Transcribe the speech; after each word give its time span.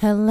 Hello. 0.00 0.28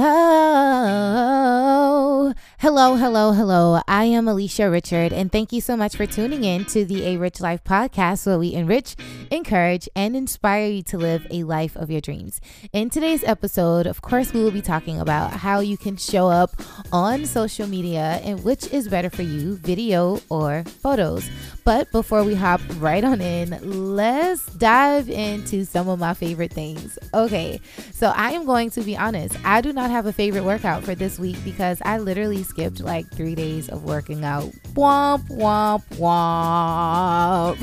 Hello, 2.58 2.96
hello, 2.96 3.32
hello. 3.32 3.82
I 3.86 4.04
am 4.04 4.24
Alisha 4.24 4.72
Richard, 4.72 5.12
and 5.12 5.30
thank 5.30 5.52
you 5.52 5.60
so 5.60 5.76
much 5.76 5.94
for 5.94 6.06
tuning 6.06 6.42
in 6.42 6.64
to 6.66 6.86
the 6.86 7.04
A 7.04 7.18
Rich 7.18 7.42
Life 7.42 7.64
podcast, 7.64 8.26
where 8.26 8.38
we 8.38 8.54
enrich, 8.54 8.96
encourage, 9.30 9.86
and 9.94 10.16
inspire 10.16 10.68
you 10.68 10.82
to 10.84 10.96
live 10.96 11.26
a 11.30 11.42
life 11.42 11.76
of 11.76 11.90
your 11.90 12.00
dreams. 12.00 12.40
In 12.72 12.88
today's 12.88 13.22
episode, 13.24 13.86
of 13.86 14.00
course, 14.00 14.32
we 14.32 14.42
will 14.42 14.50
be 14.50 14.62
talking 14.62 14.98
about 14.98 15.34
how 15.34 15.60
you 15.60 15.76
can 15.76 15.98
show 15.98 16.28
up 16.28 16.62
on 16.90 17.26
social 17.26 17.66
media 17.66 18.22
and 18.24 18.42
which 18.42 18.72
is 18.72 18.88
better 18.88 19.10
for 19.10 19.20
you, 19.20 19.56
video 19.56 20.18
or 20.30 20.64
photos. 20.64 21.28
But 21.68 21.92
before 21.92 22.24
we 22.24 22.34
hop 22.34 22.62
right 22.78 23.04
on 23.04 23.20
in, 23.20 23.94
let's 23.94 24.46
dive 24.54 25.10
into 25.10 25.66
some 25.66 25.86
of 25.86 25.98
my 25.98 26.14
favorite 26.14 26.50
things. 26.50 26.98
Okay, 27.12 27.60
so 27.92 28.10
I 28.16 28.30
am 28.30 28.46
going 28.46 28.70
to 28.70 28.80
be 28.80 28.96
honest. 28.96 29.36
I 29.44 29.60
do 29.60 29.74
not 29.74 29.90
have 29.90 30.06
a 30.06 30.12
favorite 30.14 30.44
workout 30.44 30.82
for 30.82 30.94
this 30.94 31.18
week 31.18 31.36
because 31.44 31.82
I 31.84 31.98
literally 31.98 32.42
skipped 32.42 32.80
like 32.80 33.06
three 33.10 33.34
days 33.34 33.68
of 33.68 33.84
working 33.84 34.24
out. 34.24 34.44
Womp, 34.72 35.28
womp, 35.28 35.84
womp. 35.98 37.58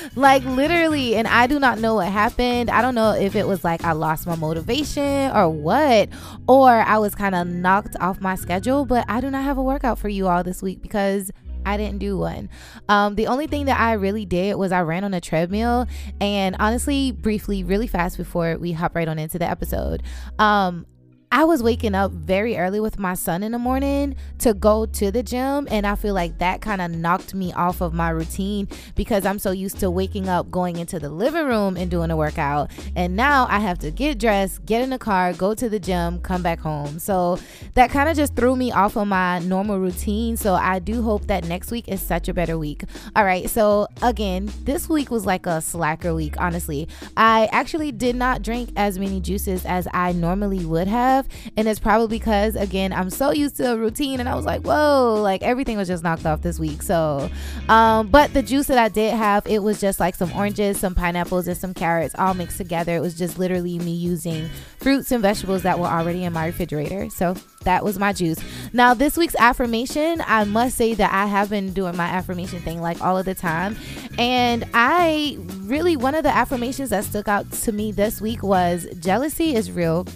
like 0.16 0.42
literally, 0.44 1.14
and 1.14 1.28
I 1.28 1.46
do 1.46 1.60
not 1.60 1.78
know 1.78 1.94
what 1.94 2.08
happened. 2.08 2.68
I 2.68 2.82
don't 2.82 2.96
know 2.96 3.12
if 3.12 3.36
it 3.36 3.46
was 3.46 3.62
like 3.62 3.84
I 3.84 3.92
lost 3.92 4.26
my 4.26 4.34
motivation 4.34 5.30
or 5.30 5.48
what, 5.48 6.08
or 6.48 6.68
I 6.68 6.98
was 6.98 7.14
kind 7.14 7.36
of 7.36 7.46
knocked 7.46 7.94
off 8.00 8.20
my 8.20 8.34
schedule, 8.34 8.84
but 8.86 9.04
I 9.06 9.20
do 9.20 9.30
not 9.30 9.44
have 9.44 9.56
a 9.56 9.62
workout 9.62 10.00
for 10.00 10.08
you 10.08 10.26
all 10.26 10.42
this 10.42 10.64
week 10.64 10.82
because 10.82 11.30
I 11.66 11.76
didn't 11.76 11.98
do 11.98 12.16
one. 12.16 12.48
Um, 12.88 13.16
the 13.16 13.26
only 13.26 13.46
thing 13.46 13.66
that 13.66 13.78
I 13.78 13.92
really 13.94 14.24
did 14.24 14.54
was 14.54 14.72
I 14.72 14.80
ran 14.82 15.04
on 15.04 15.12
a 15.12 15.20
treadmill, 15.20 15.86
and 16.20 16.56
honestly, 16.58 17.12
briefly, 17.12 17.64
really 17.64 17.88
fast 17.88 18.16
before 18.16 18.56
we 18.56 18.72
hop 18.72 18.94
right 18.94 19.08
on 19.08 19.18
into 19.18 19.38
the 19.38 19.48
episode, 19.50 20.02
um, 20.38 20.86
I 21.32 21.44
was 21.44 21.62
waking 21.62 21.94
up 21.94 22.12
very 22.12 22.56
early 22.56 22.78
with 22.78 22.98
my 22.98 23.14
son 23.14 23.42
in 23.42 23.52
the 23.52 23.58
morning 23.58 24.14
to 24.38 24.54
go 24.54 24.86
to 24.86 25.10
the 25.10 25.22
gym. 25.22 25.66
And 25.70 25.86
I 25.86 25.96
feel 25.96 26.14
like 26.14 26.38
that 26.38 26.60
kind 26.60 26.80
of 26.80 26.90
knocked 26.92 27.34
me 27.34 27.52
off 27.52 27.80
of 27.80 27.92
my 27.92 28.10
routine 28.10 28.68
because 28.94 29.26
I'm 29.26 29.38
so 29.38 29.50
used 29.50 29.80
to 29.80 29.90
waking 29.90 30.28
up, 30.28 30.50
going 30.50 30.76
into 30.76 30.98
the 30.98 31.08
living 31.08 31.46
room 31.46 31.76
and 31.76 31.90
doing 31.90 32.10
a 32.10 32.16
workout. 32.16 32.70
And 32.94 33.16
now 33.16 33.46
I 33.50 33.58
have 33.58 33.78
to 33.80 33.90
get 33.90 34.18
dressed, 34.18 34.64
get 34.66 34.82
in 34.82 34.90
the 34.90 34.98
car, 34.98 35.32
go 35.32 35.54
to 35.54 35.68
the 35.68 35.80
gym, 35.80 36.20
come 36.20 36.42
back 36.42 36.60
home. 36.60 36.98
So 36.98 37.38
that 37.74 37.90
kind 37.90 38.08
of 38.08 38.16
just 38.16 38.36
threw 38.36 38.54
me 38.54 38.70
off 38.70 38.96
of 38.96 39.08
my 39.08 39.40
normal 39.40 39.80
routine. 39.80 40.36
So 40.36 40.54
I 40.54 40.78
do 40.78 41.02
hope 41.02 41.26
that 41.26 41.44
next 41.44 41.70
week 41.70 41.88
is 41.88 42.00
such 42.00 42.28
a 42.28 42.34
better 42.34 42.56
week. 42.56 42.84
All 43.16 43.24
right. 43.24 43.50
So 43.50 43.88
again, 44.00 44.50
this 44.62 44.88
week 44.88 45.10
was 45.10 45.26
like 45.26 45.46
a 45.46 45.60
slacker 45.60 46.14
week, 46.14 46.34
honestly. 46.38 46.88
I 47.16 47.48
actually 47.50 47.90
did 47.90 48.14
not 48.14 48.42
drink 48.42 48.70
as 48.76 48.98
many 48.98 49.20
juices 49.20 49.64
as 49.66 49.88
I 49.92 50.12
normally 50.12 50.64
would 50.64 50.86
have 50.86 51.15
have. 51.16 51.28
And 51.56 51.68
it's 51.68 51.80
probably 51.80 52.18
because, 52.18 52.56
again, 52.56 52.92
I'm 52.92 53.10
so 53.10 53.32
used 53.32 53.56
to 53.56 53.72
a 53.72 53.76
routine 53.76 54.20
and 54.20 54.28
I 54.28 54.34
was 54.34 54.44
like, 54.44 54.62
whoa, 54.62 55.20
like 55.22 55.42
everything 55.42 55.76
was 55.76 55.88
just 55.88 56.02
knocked 56.02 56.26
off 56.26 56.42
this 56.42 56.58
week. 56.58 56.82
So, 56.82 57.30
um, 57.68 58.08
but 58.08 58.32
the 58.32 58.42
juice 58.42 58.66
that 58.66 58.78
I 58.78 58.88
did 58.88 59.14
have, 59.14 59.46
it 59.46 59.62
was 59.62 59.80
just 59.80 60.00
like 60.00 60.14
some 60.14 60.32
oranges, 60.32 60.78
some 60.78 60.94
pineapples, 60.94 61.48
and 61.48 61.56
some 61.56 61.74
carrots 61.74 62.14
all 62.16 62.34
mixed 62.34 62.58
together. 62.58 62.96
It 62.96 63.00
was 63.00 63.16
just 63.16 63.38
literally 63.38 63.78
me 63.78 63.92
using 63.92 64.48
fruits 64.78 65.10
and 65.12 65.22
vegetables 65.22 65.62
that 65.62 65.78
were 65.78 65.86
already 65.86 66.24
in 66.24 66.32
my 66.32 66.46
refrigerator. 66.46 67.10
So 67.10 67.34
that 67.64 67.84
was 67.84 67.98
my 67.98 68.12
juice. 68.12 68.38
Now, 68.72 68.94
this 68.94 69.16
week's 69.16 69.34
affirmation, 69.36 70.22
I 70.24 70.44
must 70.44 70.76
say 70.76 70.94
that 70.94 71.12
I 71.12 71.26
have 71.26 71.50
been 71.50 71.72
doing 71.72 71.96
my 71.96 72.06
affirmation 72.06 72.60
thing 72.60 72.80
like 72.80 73.02
all 73.02 73.18
of 73.18 73.24
the 73.24 73.34
time. 73.34 73.76
And 74.18 74.64
I 74.72 75.36
really, 75.62 75.96
one 75.96 76.14
of 76.14 76.22
the 76.22 76.30
affirmations 76.30 76.90
that 76.90 77.04
stuck 77.04 77.28
out 77.28 77.50
to 77.50 77.72
me 77.72 77.90
this 77.90 78.20
week 78.20 78.42
was 78.42 78.86
jealousy 79.00 79.56
is 79.56 79.72
real 79.72 80.06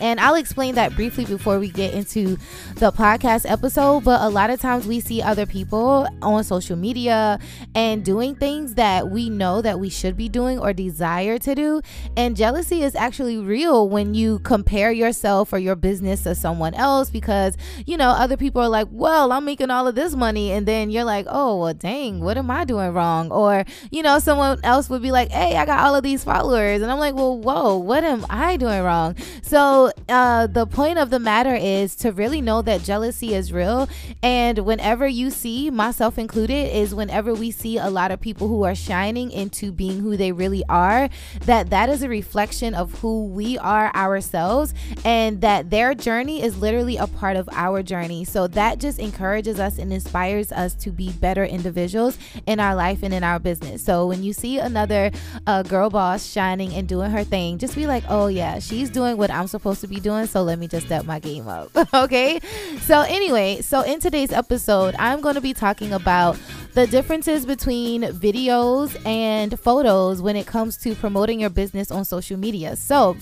and 0.00 0.18
I'll 0.18 0.34
explain 0.34 0.74
that 0.76 0.94
briefly 0.96 1.24
before 1.24 1.58
we 1.58 1.68
get 1.68 1.94
into 1.94 2.36
the 2.76 2.90
podcast 2.90 3.48
episode. 3.48 4.04
But 4.04 4.22
a 4.22 4.28
lot 4.28 4.50
of 4.50 4.60
times 4.60 4.86
we 4.86 5.00
see 5.00 5.20
other 5.22 5.46
people 5.46 6.08
on 6.22 6.42
social 6.44 6.76
media 6.76 7.38
and 7.74 8.04
doing 8.04 8.34
things 8.34 8.74
that 8.74 9.10
we 9.10 9.28
know 9.28 9.62
that 9.62 9.78
we 9.78 9.90
should 9.90 10.16
be 10.16 10.28
doing 10.28 10.58
or 10.58 10.72
desire 10.72 11.38
to 11.38 11.54
do. 11.54 11.82
And 12.16 12.36
jealousy 12.36 12.82
is 12.82 12.94
actually 12.94 13.38
real 13.38 13.88
when 13.88 14.14
you 14.14 14.38
compare 14.40 14.90
yourself 14.90 15.52
or 15.52 15.58
your 15.58 15.76
business 15.76 16.22
to 16.22 16.34
someone 16.34 16.74
else 16.74 17.10
because, 17.10 17.56
you 17.86 17.96
know, 17.96 18.08
other 18.10 18.36
people 18.36 18.62
are 18.62 18.68
like, 18.68 18.88
well, 18.90 19.32
I'm 19.32 19.44
making 19.44 19.70
all 19.70 19.86
of 19.86 19.94
this 19.94 20.14
money. 20.14 20.52
And 20.52 20.66
then 20.66 20.90
you're 20.90 21.04
like, 21.04 21.26
oh, 21.28 21.60
well, 21.60 21.74
dang, 21.74 22.20
what 22.20 22.38
am 22.38 22.50
I 22.50 22.64
doing 22.64 22.92
wrong? 22.92 23.30
Or, 23.30 23.64
you 23.90 24.02
know, 24.02 24.18
someone 24.18 24.60
else 24.64 24.88
would 24.88 25.02
be 25.02 25.12
like, 25.12 25.30
hey, 25.30 25.56
I 25.56 25.66
got 25.66 25.80
all 25.80 25.94
of 25.94 26.02
these 26.02 26.24
followers. 26.24 26.82
And 26.82 26.90
I'm 26.90 26.98
like, 26.98 27.14
well, 27.14 27.38
whoa, 27.38 27.76
what 27.76 28.04
am 28.04 28.24
I 28.30 28.56
doing 28.56 28.82
wrong? 28.82 29.16
So, 29.42 29.89
uh, 30.08 30.46
the 30.46 30.66
point 30.66 30.98
of 30.98 31.10
the 31.10 31.18
matter 31.18 31.54
is 31.54 31.94
to 31.96 32.12
really 32.12 32.40
know 32.40 32.62
that 32.62 32.82
jealousy 32.82 33.34
is 33.34 33.52
real. 33.52 33.88
And 34.22 34.58
whenever 34.60 35.06
you 35.06 35.30
see, 35.30 35.70
myself 35.70 36.18
included, 36.18 36.74
is 36.74 36.94
whenever 36.94 37.32
we 37.34 37.50
see 37.50 37.78
a 37.78 37.88
lot 37.88 38.10
of 38.10 38.20
people 38.20 38.48
who 38.48 38.64
are 38.64 38.74
shining 38.74 39.30
into 39.30 39.72
being 39.72 40.00
who 40.00 40.16
they 40.16 40.32
really 40.32 40.64
are, 40.68 41.08
that 41.46 41.70
that 41.70 41.88
is 41.88 42.02
a 42.02 42.08
reflection 42.08 42.74
of 42.74 43.00
who 43.00 43.26
we 43.26 43.58
are 43.58 43.94
ourselves, 43.94 44.74
and 45.04 45.40
that 45.40 45.70
their 45.70 45.94
journey 45.94 46.42
is 46.42 46.58
literally 46.58 46.96
a 46.96 47.06
part 47.06 47.36
of 47.36 47.48
our 47.52 47.82
journey. 47.82 48.24
So 48.24 48.46
that 48.48 48.78
just 48.78 48.98
encourages 48.98 49.60
us 49.60 49.78
and 49.78 49.92
inspires 49.92 50.52
us 50.52 50.74
to 50.74 50.90
be 50.90 51.12
better 51.12 51.44
individuals 51.44 52.18
in 52.46 52.60
our 52.60 52.74
life 52.74 53.02
and 53.02 53.14
in 53.14 53.24
our 53.24 53.38
business. 53.38 53.84
So 53.84 54.06
when 54.06 54.22
you 54.22 54.32
see 54.32 54.58
another 54.58 55.10
uh, 55.46 55.62
girl 55.62 55.90
boss 55.90 56.26
shining 56.26 56.72
and 56.74 56.88
doing 56.88 57.10
her 57.10 57.24
thing, 57.24 57.58
just 57.58 57.74
be 57.74 57.86
like, 57.86 58.04
oh 58.08 58.26
yeah, 58.26 58.58
she's 58.58 58.90
doing 58.90 59.16
what 59.16 59.30
I'm 59.30 59.46
supposed 59.46 59.79
supposed 59.80 59.92
to 59.92 59.94
be 59.94 60.00
doing. 60.00 60.26
So 60.26 60.42
let 60.42 60.58
me 60.58 60.68
just 60.68 60.86
step 60.86 61.04
my 61.04 61.18
game 61.18 61.48
up. 61.48 61.70
okay. 61.94 62.40
So, 62.82 63.02
anyway, 63.02 63.60
so 63.62 63.82
in 63.82 64.00
today's 64.00 64.32
episode, 64.32 64.94
I'm 64.98 65.20
going 65.20 65.34
to 65.34 65.40
be 65.40 65.54
talking 65.54 65.92
about 65.92 66.38
the 66.74 66.86
differences 66.86 67.46
between 67.46 68.02
videos 68.02 68.94
and 69.06 69.58
photos 69.58 70.22
when 70.22 70.36
it 70.36 70.46
comes 70.46 70.76
to 70.78 70.94
promoting 70.94 71.40
your 71.40 71.50
business 71.50 71.90
on 71.90 72.04
social 72.04 72.36
media. 72.36 72.76
So, 72.76 73.16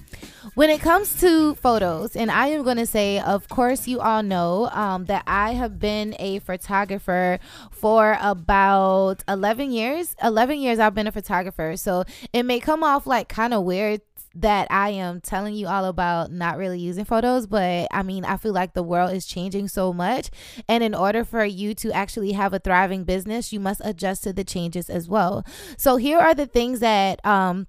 when 0.55 0.71
it 0.71 0.81
comes 0.81 1.21
to 1.21 1.55
photos, 1.57 2.17
and 2.17 2.31
I 2.31 2.49
am 2.49 2.63
going 2.63 2.79
to 2.79 2.87
say, 2.87 3.21
of 3.21 3.49
course, 3.49 3.87
you 3.87 4.01
all 4.01 4.23
know 4.23 4.69
um, 4.73 5.05
that 5.07 5.23
I 5.27 5.53
have 5.53 5.79
been 5.79 6.17
a 6.19 6.41
photographer 6.41 7.39
for 7.71 8.19
about 8.21 9.23
11 9.29 9.71
years. 9.71 10.17
11 10.23 10.59
years 10.59 10.79
I've 10.79 10.95
been 10.95 11.07
a 11.07 11.13
photographer. 11.13 11.77
So, 11.77 12.05
it 12.33 12.43
may 12.45 12.61
come 12.61 12.83
off 12.83 13.07
like 13.07 13.29
kind 13.29 13.55
of 13.55 13.65
weird 13.65 14.01
that 14.35 14.69
I 14.71 14.91
am 14.91 15.21
telling 15.21 15.55
you 15.55 15.67
all 15.67 15.85
about 15.85 16.31
not 16.31 16.59
really 16.59 16.79
using 16.79 17.05
photos, 17.05 17.47
but 17.47 17.89
I 17.91 18.03
mean, 18.03 18.25
I 18.25 18.37
feel 18.37 18.53
like 18.53 18.75
the 18.75 18.83
world 18.83 19.13
is 19.13 19.27
changing 19.27 19.69
so 19.69 19.93
much. 19.93 20.31
And 20.69 20.85
in 20.85 20.95
order 20.95 21.25
for 21.25 21.45
you 21.45 21.75
to 21.77 21.93
actually 21.93 22.33
have 22.33 22.53
a 22.53 22.59
thriving 22.59 23.05
business, 23.05 23.53
you 23.53 23.61
must 23.61 23.81
adjust 23.85 24.25
to 24.25 24.33
the 24.33 24.45
changes 24.45 24.91
as 24.91 25.09
well. 25.09 25.45
So, 25.77 25.97
here 25.97 26.19
are 26.19 26.35
the 26.35 26.47
things 26.47 26.81
that, 26.81 27.25
um, 27.25 27.67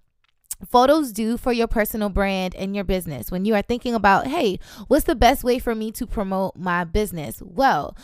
photos 0.69 1.13
do 1.13 1.37
for 1.37 1.53
your 1.53 1.67
personal 1.67 2.09
brand 2.09 2.53
and 2.55 2.75
your 2.75 2.83
business 2.83 3.31
when 3.31 3.45
you 3.45 3.55
are 3.55 3.61
thinking 3.61 3.93
about 3.93 4.27
hey 4.27 4.59
what's 4.89 5.05
the 5.05 5.15
best 5.15 5.41
way 5.41 5.57
for 5.57 5.73
me 5.73 5.89
to 5.89 6.05
promote 6.05 6.53
my 6.57 6.83
business 6.83 7.41
well 7.41 7.95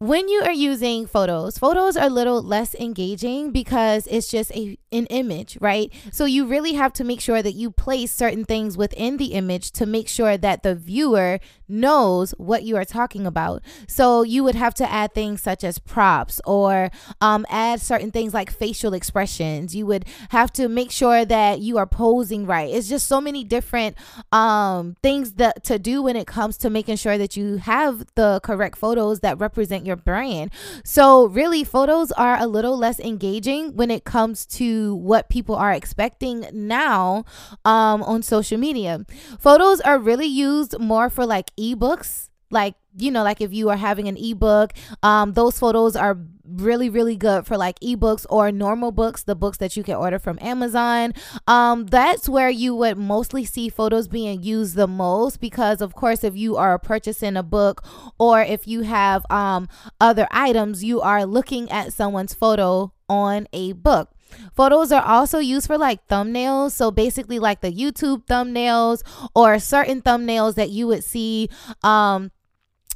when 0.00 0.30
you 0.30 0.40
are 0.44 0.52
using 0.52 1.06
photos, 1.06 1.58
photos 1.58 1.94
are 1.94 2.06
a 2.06 2.10
little 2.10 2.40
less 2.40 2.74
engaging 2.76 3.50
because 3.50 4.06
it's 4.06 4.30
just 4.30 4.50
a 4.52 4.78
an 4.92 5.06
image, 5.06 5.56
right? 5.60 5.92
So 6.12 6.24
you 6.24 6.46
really 6.46 6.72
have 6.74 6.92
to 6.94 7.04
make 7.04 7.20
sure 7.20 7.42
that 7.42 7.52
you 7.52 7.70
place 7.70 8.12
certain 8.12 8.44
things 8.44 8.76
within 8.76 9.16
the 9.16 9.32
image 9.32 9.70
to 9.72 9.86
make 9.86 10.08
sure 10.08 10.36
that 10.36 10.62
the 10.62 10.74
viewer 10.74 11.38
knows 11.68 12.32
what 12.32 12.64
you 12.64 12.76
are 12.76 12.84
talking 12.84 13.26
about. 13.26 13.62
So 13.86 14.22
you 14.22 14.42
would 14.42 14.56
have 14.56 14.74
to 14.74 14.90
add 14.90 15.14
things 15.14 15.40
such 15.40 15.62
as 15.62 15.78
props 15.78 16.40
or 16.44 16.90
um, 17.20 17.46
add 17.48 17.80
certain 17.80 18.10
things 18.10 18.34
like 18.34 18.50
facial 18.50 18.92
expressions. 18.92 19.74
You 19.74 19.86
would 19.86 20.04
have 20.30 20.52
to 20.54 20.68
make 20.68 20.90
sure 20.90 21.24
that 21.24 21.60
you 21.60 21.78
are 21.78 21.86
posing 21.86 22.44
right. 22.46 22.68
It's 22.68 22.88
just 22.88 23.06
so 23.06 23.20
many 23.20 23.44
different 23.44 23.96
um, 24.32 24.96
things 25.02 25.34
that 25.34 25.62
to 25.64 25.78
do 25.78 26.02
when 26.02 26.16
it 26.16 26.26
comes 26.26 26.56
to 26.58 26.70
making 26.70 26.96
sure 26.96 27.16
that 27.16 27.36
you 27.36 27.58
have 27.58 28.04
the 28.16 28.40
correct 28.42 28.76
photos 28.76 29.20
that 29.20 29.38
represent 29.38 29.86
your 29.86 29.96
brand. 29.96 30.50
So 30.84 31.26
really, 31.26 31.62
photos 31.62 32.10
are 32.12 32.36
a 32.40 32.46
little 32.46 32.76
less 32.76 32.98
engaging 32.98 33.76
when 33.76 33.90
it 33.90 34.04
comes 34.04 34.44
to 34.46 34.79
what 34.88 35.28
people 35.28 35.54
are 35.54 35.72
expecting 35.72 36.46
now 36.52 37.24
um, 37.64 38.02
on 38.02 38.22
social 38.22 38.58
media. 38.58 39.04
Photos 39.38 39.80
are 39.80 39.98
really 39.98 40.26
used 40.26 40.78
more 40.78 41.08
for 41.10 41.26
like 41.26 41.54
ebooks. 41.56 42.28
Like 42.52 42.74
you 42.96 43.10
know 43.10 43.22
like 43.22 43.40
if 43.40 43.52
you 43.52 43.68
are 43.68 43.76
having 43.76 44.08
an 44.08 44.16
ebook 44.16 44.72
um 45.02 45.32
those 45.32 45.58
photos 45.58 45.94
are 45.94 46.18
really 46.44 46.90
really 46.90 47.16
good 47.16 47.46
for 47.46 47.56
like 47.56 47.78
ebooks 47.80 48.26
or 48.28 48.50
normal 48.50 48.90
books 48.90 49.22
the 49.22 49.36
books 49.36 49.58
that 49.58 49.76
you 49.76 49.84
can 49.84 49.94
order 49.94 50.18
from 50.18 50.38
amazon. 50.40 51.12
Um 51.46 51.86
that's 51.86 52.28
where 52.28 52.50
you 52.50 52.74
would 52.74 52.98
mostly 52.98 53.44
see 53.44 53.68
photos 53.68 54.08
being 54.08 54.42
used 54.42 54.74
the 54.74 54.88
most 54.88 55.40
because 55.40 55.80
of 55.80 55.94
course 55.94 56.24
if 56.24 56.36
you 56.36 56.56
are 56.56 56.78
purchasing 56.78 57.36
a 57.36 57.42
book 57.42 57.84
or 58.18 58.42
if 58.42 58.66
you 58.66 58.82
have 58.82 59.24
um 59.30 59.68
other 60.00 60.26
items 60.32 60.82
you 60.82 61.00
are 61.00 61.24
looking 61.24 61.70
at 61.70 61.92
someone's 61.92 62.34
photo 62.34 62.92
on 63.08 63.46
a 63.52 63.72
book 63.72 64.10
Photos 64.54 64.92
are 64.92 65.04
also 65.04 65.38
used 65.38 65.66
for 65.66 65.78
like 65.78 66.06
thumbnails. 66.08 66.72
So 66.72 66.90
basically, 66.90 67.38
like 67.38 67.60
the 67.60 67.72
YouTube 67.72 68.26
thumbnails 68.26 69.02
or 69.34 69.58
certain 69.58 70.02
thumbnails 70.02 70.54
that 70.54 70.70
you 70.70 70.86
would 70.86 71.04
see. 71.04 71.48
Um, 71.82 72.30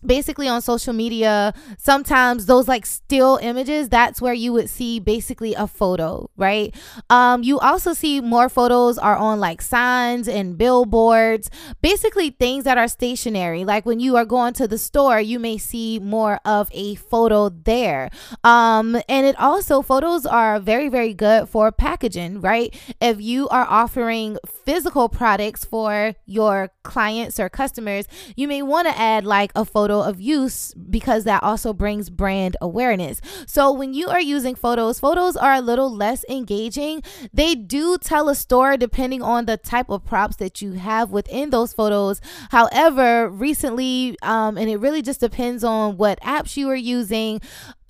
basically 0.07 0.49
on 0.49 0.61
social 0.63 0.93
media 0.93 1.55
sometimes 1.79 2.47
those 2.47 2.69
like 2.69 2.87
still 2.87 3.39
images 3.43 3.89
that's 3.89 4.21
where 4.21 4.35
you 4.35 4.53
would 4.53 4.69
see 4.69 5.01
basically 5.01 5.55
a 5.55 5.67
photo 5.67 6.29
right? 6.37 6.75
Um 7.11 7.43
you 7.43 7.59
also 7.59 7.93
see 7.93 8.21
more 8.21 8.49
photos 8.49 8.99
are 8.99 9.17
on 9.17 9.41
like 9.41 9.63
signs 9.63 10.29
and 10.29 10.59
billboards 10.59 11.51
basically 11.81 12.31
things 12.31 12.65
that 12.65 12.79
are 12.79 12.89
stationary. 12.89 13.65
Like 13.65 13.87
when 13.87 14.01
you 14.01 14.17
are 14.17 14.25
going 14.25 14.55
to 14.55 14.69
the 14.69 14.79
store 14.79 15.21
you 15.21 15.39
may 15.39 15.59
see 15.59 15.99
more 15.99 16.41
of 16.45 16.69
a 16.73 16.95
photo 16.97 17.49
there. 17.49 18.11
Um 18.43 18.97
and 19.09 19.27
it 19.27 19.39
also 19.39 19.83
photos 19.83 20.27
are 20.27 20.61
very 20.61 20.89
very 20.89 21.15
good 21.15 21.49
for 21.49 21.73
packaging 21.73 22.41
right? 22.41 22.75
If 23.01 23.21
you 23.21 23.49
are 23.49 23.67
offering 23.69 24.39
physical 24.65 25.09
products 25.09 25.65
for 25.65 26.15
your 26.27 26.71
clients 26.83 27.39
or 27.39 27.49
customers 27.49 28.07
you 28.37 28.49
may 28.49 28.63
want 28.63 28.89
to 28.89 28.99
add 28.99 29.25
like 29.25 29.53
a 29.55 29.65
photo 29.65 29.94
photo 29.95 30.09
of 30.09 30.21
use 30.21 30.75
because 30.75 31.25
that 31.25 31.43
also 31.43 31.73
brings 31.73 32.11
brand 32.11 32.57
awareness. 32.61 33.21
So 33.47 33.73
when 33.73 33.95
you 33.95 34.09
are 34.09 34.21
using 34.21 34.55
photos, 34.55 34.99
photos 35.01 35.37
are 35.37 35.55
a 35.55 35.61
little 35.61 35.95
less 35.95 36.25
engaging. 36.29 37.03
They 37.33 37.55
do 37.55 37.99
tell 37.99 38.29
a 38.29 38.35
story 38.35 38.77
depending 38.77 39.23
on 39.23 39.47
the 39.47 39.57
type 39.57 39.91
of 39.91 40.05
props 40.05 40.37
that 40.37 40.61
you 40.61 40.73
have 40.73 41.11
within 41.11 41.51
those 41.51 41.73
photos. 41.73 42.21
However, 42.51 43.29
recently, 43.29 44.17
um, 44.23 44.57
and 44.59 44.69
it 44.69 44.79
really 44.79 45.03
just 45.03 45.21
depends 45.21 45.63
on 45.65 45.97
what 45.97 46.21
apps 46.21 46.57
you 46.57 46.69
are 46.71 46.77
using 46.77 47.41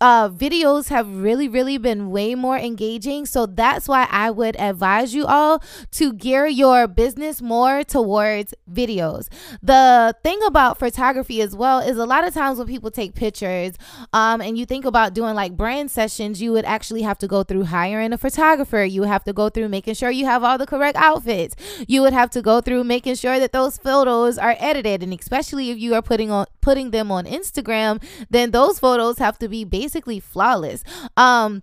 uh, 0.04 0.28
videos 0.28 0.90
have 0.90 1.08
really, 1.16 1.48
really 1.48 1.78
been 1.78 2.10
way 2.10 2.34
more 2.34 2.58
engaging. 2.58 3.24
So 3.24 3.46
that's 3.46 3.88
why 3.88 4.06
I 4.10 4.30
would 4.30 4.54
advise 4.60 5.14
you 5.14 5.24
all 5.24 5.62
to 5.92 6.12
gear 6.12 6.46
your 6.46 6.86
business 6.86 7.40
more 7.40 7.82
towards 7.82 8.52
videos. 8.70 9.28
The 9.62 10.14
thing 10.22 10.40
about 10.46 10.78
photography 10.78 11.40
as 11.40 11.56
well 11.56 11.78
is 11.78 11.96
a 11.96 12.04
lot 12.04 12.26
of 12.26 12.34
times 12.34 12.58
when 12.58 12.66
people 12.66 12.90
take 12.90 13.14
pictures 13.14 13.76
um, 14.12 14.42
and 14.42 14.58
you 14.58 14.66
think 14.66 14.84
about 14.84 15.14
doing 15.14 15.34
like 15.34 15.56
brand 15.56 15.90
sessions, 15.90 16.42
you 16.42 16.52
would 16.52 16.66
actually 16.66 17.00
have 17.00 17.16
to 17.20 17.26
go 17.26 17.42
through 17.42 17.64
hiring 17.64 18.12
a 18.12 18.18
photographer. 18.18 18.84
You 18.84 19.00
would 19.00 19.08
have 19.08 19.24
to 19.24 19.32
go 19.32 19.48
through 19.48 19.70
making 19.70 19.94
sure 19.94 20.10
you 20.10 20.26
have 20.26 20.44
all 20.44 20.58
the 20.58 20.66
correct 20.66 20.98
outfits. 20.98 21.56
You 21.88 22.02
would 22.02 22.12
have 22.12 22.28
to 22.32 22.42
go 22.42 22.60
through 22.60 22.84
making 22.84 23.14
sure 23.14 23.38
that 23.38 23.52
those 23.52 23.78
photos 23.78 24.36
are 24.36 24.54
edited. 24.58 25.02
And 25.02 25.14
especially 25.14 25.70
if 25.70 25.78
you 25.78 25.94
are 25.94 26.02
putting 26.02 26.30
on 26.30 26.44
putting 26.60 26.90
them 26.90 27.12
on 27.12 27.26
Instagram, 27.26 28.02
then 28.30 28.50
those 28.50 28.78
photos 28.78 29.18
have 29.18 29.38
to 29.38 29.48
be 29.48 29.64
based 29.64 29.93
basically 29.94 30.18
flawless. 30.18 30.82
Um, 31.16 31.62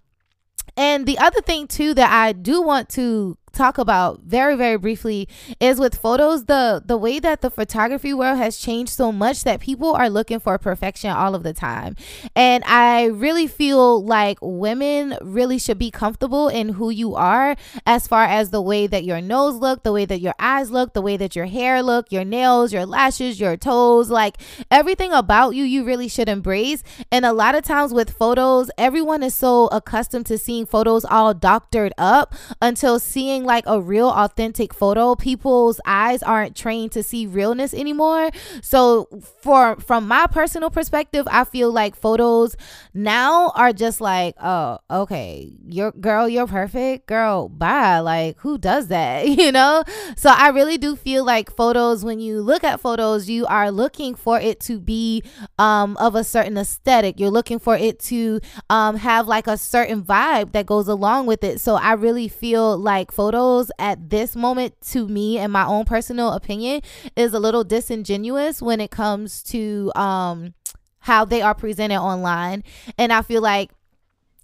and 0.78 1.06
the 1.06 1.18
other 1.18 1.42
thing 1.42 1.68
too 1.68 1.94
that 1.95 2.10
I 2.12 2.31
do 2.31 2.62
want 2.62 2.88
to 2.89 3.38
talk 3.51 3.77
about 3.77 4.21
very 4.21 4.56
very 4.56 4.77
briefly 4.77 5.27
is 5.59 5.80
with 5.80 5.95
photos 5.95 6.45
the 6.45 6.81
the 6.86 6.98
way 6.98 7.19
that 7.19 7.42
the 7.42 7.50
photography 7.50 8.13
world 8.13 8.38
has 8.38 8.57
changed 8.57 8.92
so 8.92 9.12
much 9.12 9.44
that 9.44 9.59
people 9.59 9.94
are 9.94 10.09
looking 10.09 10.39
for 10.39 10.57
perfection 10.57 11.09
all 11.09 11.36
of 11.36 11.44
the 11.44 11.53
time. 11.53 11.95
And 12.36 12.63
i 12.65 13.06
really 13.06 13.48
feel 13.48 14.03
like 14.03 14.38
women 14.42 15.18
really 15.21 15.57
should 15.57 15.80
be 15.80 15.92
comfortable 15.92 16.48
in 16.48 16.69
who 16.69 16.89
you 16.89 17.15
are 17.15 17.56
as 17.86 18.07
far 18.07 18.25
as 18.25 18.50
the 18.50 18.62
way 18.62 18.88
that 18.88 19.03
your 19.03 19.21
nose 19.21 19.56
look 19.56 19.83
the 19.83 19.92
way 19.92 20.06
that 20.06 20.19
your 20.19 20.36
eyes 20.39 20.71
look 20.71 20.94
the 20.94 21.01
way 21.01 21.18
that 21.18 21.36
your 21.36 21.45
hair 21.45 21.81
look 21.81 22.12
your 22.12 22.24
nails 22.24 22.71
your 22.74 22.86
lashes 22.86 23.39
your 23.39 23.57
toes 23.57 24.09
like 24.09 24.38
everything 24.69 25.12
about 25.12 25.56
you 25.56 25.63
you 25.63 25.83
really 25.83 26.07
should 26.07 26.30
embrace. 26.30 26.83
And 27.12 27.25
a 27.25 27.33
lot 27.33 27.56
of 27.56 27.63
times 27.63 27.94
with 27.94 28.12
photos 28.12 28.69
everyone 28.77 29.24
is 29.24 29.33
so 29.33 29.68
accustomed 29.68 30.25
to 30.27 30.38
seeing 30.38 30.65
photos 30.65 31.06
all 31.06 31.33
doctored 31.33 31.94
up 31.98 32.36
until 32.62 33.00
seeing 33.00 33.40
like 33.45 33.63
a 33.67 33.81
real 33.81 34.09
authentic 34.09 34.73
photo, 34.73 35.15
people's 35.15 35.79
eyes 35.85 36.23
aren't 36.23 36.55
trained 36.55 36.91
to 36.93 37.03
see 37.03 37.25
realness 37.25 37.73
anymore. 37.73 38.31
So 38.61 39.07
for 39.41 39.75
from 39.77 40.07
my 40.07 40.27
personal 40.27 40.69
perspective, 40.69 41.27
I 41.29 41.43
feel 41.43 41.71
like 41.71 41.95
photos 41.95 42.55
now 42.93 43.51
are 43.55 43.73
just 43.73 44.01
like, 44.01 44.35
oh, 44.41 44.79
okay, 44.89 45.51
your 45.65 45.91
girl, 45.91 46.27
you're 46.29 46.47
perfect, 46.47 47.07
girl, 47.07 47.49
bye. 47.49 47.99
Like 47.99 48.38
who 48.39 48.57
does 48.57 48.88
that? 48.88 49.27
You 49.41 49.51
know? 49.51 49.83
So 50.17 50.29
I 50.29 50.49
really 50.49 50.77
do 50.77 50.95
feel 50.95 51.25
like 51.25 51.55
photos 51.55 52.05
when 52.05 52.19
you 52.19 52.41
look 52.41 52.63
at 52.63 52.79
photos, 52.79 53.27
you 53.27 53.45
are 53.47 53.71
looking 53.71 54.13
for 54.13 54.39
it 54.39 54.59
to 54.61 54.79
be 54.79 55.23
um 55.57 55.97
of 55.97 56.15
a 56.15 56.23
certain 56.23 56.57
aesthetic. 56.57 57.19
You're 57.19 57.31
looking 57.31 57.57
for 57.57 57.75
it 57.75 57.99
to 58.11 58.39
um 58.69 58.97
have 58.97 59.27
like 59.27 59.47
a 59.47 59.57
certain 59.57 60.03
vibe 60.03 60.51
that 60.51 60.65
goes 60.65 60.88
along 60.88 61.25
with 61.25 61.43
it. 61.43 61.59
So 61.59 61.75
I 61.75 61.93
really 61.93 62.27
feel 62.27 62.77
like 62.77 63.11
photos 63.11 63.31
photos 63.31 63.72
at 63.80 64.10
this 64.10 64.36
moment 64.36 64.74
to 64.81 65.07
me 65.07 65.38
and 65.38 65.54
my 65.54 65.66
own 65.66 65.86
personal 65.86 66.31
opinion 66.33 66.81
is 67.16 67.33
a 67.33 67.39
little 67.39 67.63
disingenuous 67.63 68.62
when 68.62 68.81
it 68.81 68.92
comes 68.92 69.42
to 69.42 69.92
um 69.95 70.54
how 71.00 71.24
they 71.24 71.42
are 71.42 71.56
presented 71.56 71.98
online 71.98 72.63
and 72.98 73.13
i 73.13 73.22
feel 73.22 73.42
like 73.42 73.72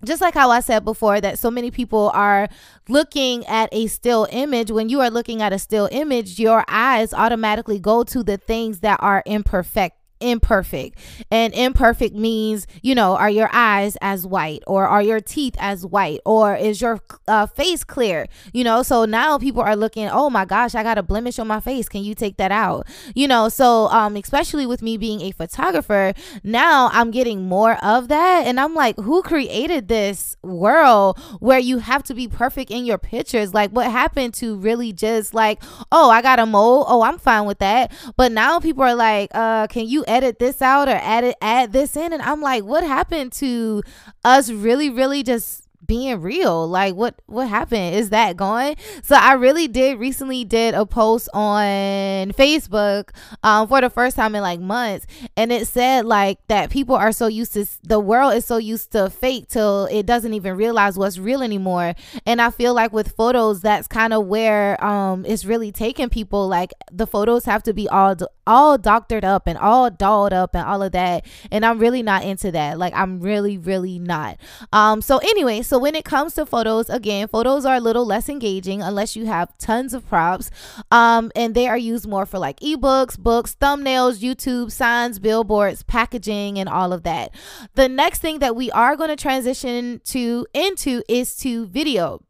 just 0.06 0.22
like 0.22 0.36
how 0.36 0.51
I 0.51 0.60
said 0.60 0.86
before, 0.86 1.19
that 1.22 1.39
so 1.39 1.50
many 1.50 1.72
people 1.72 2.12
are 2.13 2.48
looking 2.88 3.44
at 3.48 3.68
a 3.72 3.88
still 3.88 4.28
image. 4.30 4.69
When 4.69 4.90
you 4.90 5.01
are 5.01 5.10
looking 5.10 5.42
at 5.42 5.54
a 5.54 5.57
still 5.57 5.90
image, 5.92 6.38
your 6.38 6.63
eyes 6.68 7.16
automatically 7.16 7.80
go 7.80 8.04
to 8.04 8.22
the 8.22 8.38
things 8.38 8.81
that 8.81 9.00
are 9.01 9.24
imperfect 9.25 9.96
imperfect. 10.19 10.98
And 11.31 11.54
imperfect 11.54 12.16
means 12.16 12.68
you 12.81 12.96
know 12.96 13.16
are 13.16 13.30
your 13.30 13.50
eyes 13.52 13.98
as 14.02 14.25
white 14.25 14.64
or 14.68 14.88
are 14.88 15.02
your 15.02 15.19
teeth 15.19 15.56
as 15.60 15.86
white 15.86 16.19
or 16.25 16.56
is 16.56 16.81
your 16.81 17.00
uh, 17.28 17.46
face 17.46 17.84
clear? 17.84 18.28
You 18.54 18.64
know 18.64 18.84
so 18.84 19.06
now 19.06 19.38
people 19.38 19.62
are 19.62 19.75
looking 19.75 20.08
oh 20.10 20.30
my 20.30 20.46
gosh 20.46 20.75
i 20.75 20.84
got 20.84 20.98
a 20.98 21.04
blemish 21.04 21.40
on 21.40 21.48
my 21.48 21.60
face. 21.60 21.90
Can 21.90 22.04
you 22.04 22.16
take 22.16 22.38
that 22.38 22.52
out? 22.52 22.88
You 23.16 23.28
know 23.28 23.50
so 23.50 23.88
um 23.88 24.16
especially 24.16 24.66
with 24.66 24.81
me 24.81 24.98
being 24.98 25.22
a 25.22 25.31
photographer 25.31 26.14
now 26.44 26.90
i'm 26.94 27.12
getting 27.12 27.48
more 27.48 27.78
of 27.84 28.08
that 28.08 28.46
and 28.46 28.60
i'm 28.60 28.74
like 28.74 28.98
who 28.98 29.22
created 29.22 29.88
this 29.88 30.36
world 30.44 31.19
where 31.40 31.60
you 31.60 31.80
have 31.80 32.04
to 32.04 32.14
be 32.14 32.28
perfect 32.28 32.72
in 32.72 32.86
your 32.86 32.98
pictures? 32.98 33.54
Like 33.54 33.72
what 33.72 33.92
happened 33.92 34.34
to 34.36 34.58
really 34.58 34.94
just 34.94 35.34
like 35.34 35.62
oh 35.92 36.10
i 36.10 36.22
got 36.22 36.40
a 36.40 36.46
mole 36.46 36.86
oh 36.88 37.02
i'm 37.02 37.18
fine 37.18 37.46
with 37.46 37.60
that. 37.60 37.92
But 38.16 38.31
now 38.31 38.60
people 38.60 38.84
are 38.84 38.96
like 38.96 39.30
uh 39.34 39.68
can 39.68 39.88
you 39.88 40.04
edit 40.07 40.39
this 40.39 40.62
out 40.62 40.88
or 40.88 41.00
add 41.01 41.24
it 41.24 41.36
add 41.42 41.74
this 41.74 41.95
in. 41.95 42.13
And 42.13 42.21
I'm 42.21 42.42
like 42.42 42.63
what 42.63 42.83
happened 42.83 43.33
to 43.33 43.83
us 44.24 44.50
really 44.50 44.89
really 44.89 45.24
just 45.24 45.67
being 45.88 46.22
real 46.22 46.68
like 46.68 46.95
what 46.95 47.16
what 47.25 47.48
happened? 47.48 47.95
Is 47.95 48.10
that 48.10 48.38
gone? 48.38 48.75
So 49.04 49.16
i 49.16 49.34
really 49.34 49.68
did 49.68 50.00
recently 50.00 50.44
did 50.44 50.74
a 50.74 50.86
post 50.86 51.30
on 51.34 52.31
facebook 52.34 53.10
um 53.44 53.68
for 53.68 53.81
the 53.81 53.89
first 53.89 54.16
time 54.16 54.36
in 54.36 54.42
like 54.42 54.60
months 54.60 55.06
and 55.35 55.52
it 55.52 55.68
said 55.68 56.06
like 56.06 56.40
that 56.47 56.69
people 56.69 56.95
are 56.95 57.11
so 57.11 57.28
used 57.28 57.54
to 57.54 57.66
the 57.83 58.00
world 58.00 58.33
is 58.33 58.45
so 58.45 58.57
used 58.57 58.92
to 58.92 59.09
fake 59.09 59.47
till 59.47 59.85
it 59.92 60.06
doesn't 60.06 60.33
even 60.33 60.56
realize 60.56 60.97
what's 60.97 61.18
real 61.18 61.42
anymore. 61.42 61.94
And 62.26 62.42
i 62.42 62.50
feel 62.50 62.73
like 62.73 62.94
with 62.94 63.11
photos 63.11 63.61
that's 63.61 63.88
kind 63.88 64.14
of 64.14 64.26
where 64.28 64.83
um 64.83 65.26
it's 65.26 65.45
really 65.45 65.71
taking 65.71 66.09
people 66.09 66.47
like 66.47 66.73
the 66.92 67.07
photos 67.07 67.45
have 67.45 67.64
to 67.64 67.73
be 67.73 67.88
all 67.90 68.16
all 68.45 68.78
doctored 68.78 69.26
up 69.26 69.47
and 69.47 69.57
all 69.57 69.90
dolled 69.90 70.33
up 70.33 70.56
and 70.56 70.66
all 70.66 70.81
of 70.81 70.94
that 70.94 71.26
and 71.52 71.66
i'm 71.66 71.80
really 71.80 72.02
not 72.02 72.23
into 72.23 72.52
that 72.52 72.78
like 72.78 72.94
i'm 72.95 73.19
really 73.19 73.57
really 73.57 74.00
not. 74.00 74.38
Um 74.71 75.02
so 75.02 75.18
anyway 75.18 75.61
so 75.61 75.77
when 75.80 75.96
it 75.96 76.06
comes 76.06 76.36
to 76.36 76.46
photos, 76.46 76.90
again, 76.90 77.28
photos 77.28 77.66
are 77.66 77.76
a 77.76 77.80
little 77.80 78.06
less 78.06 78.30
engaging 78.30 78.81
unless 78.81 79.16
you 79.16 79.26
have 79.26 79.57
tons 79.57 79.94
of 79.94 80.07
props. 80.07 80.50
Um, 80.92 81.31
and 81.36 81.56
they 81.56 81.68
are 81.68 81.78
used 81.78 82.07
more 82.07 82.26
for 82.26 82.40
like 82.40 82.60
ebooks, 82.60 83.18
books, 83.18 83.56
thumbnails, 83.60 84.19
YouTube, 84.19 84.72
signs, 84.72 85.19
billboards, 85.19 85.84
packaging, 85.84 86.60
and 86.60 86.69
all 86.69 86.94
of 86.94 87.04
that. 87.04 87.34
The 87.76 87.90
next 87.90 88.19
thing 88.19 88.40
that 88.40 88.56
we 88.56 88.72
are 88.72 88.96
going 88.96 89.10
to 89.10 89.16
transition 89.16 90.02
to 90.06 90.46
into 90.54 91.04
is 91.07 91.36
to 91.38 91.66
video. 91.68 92.22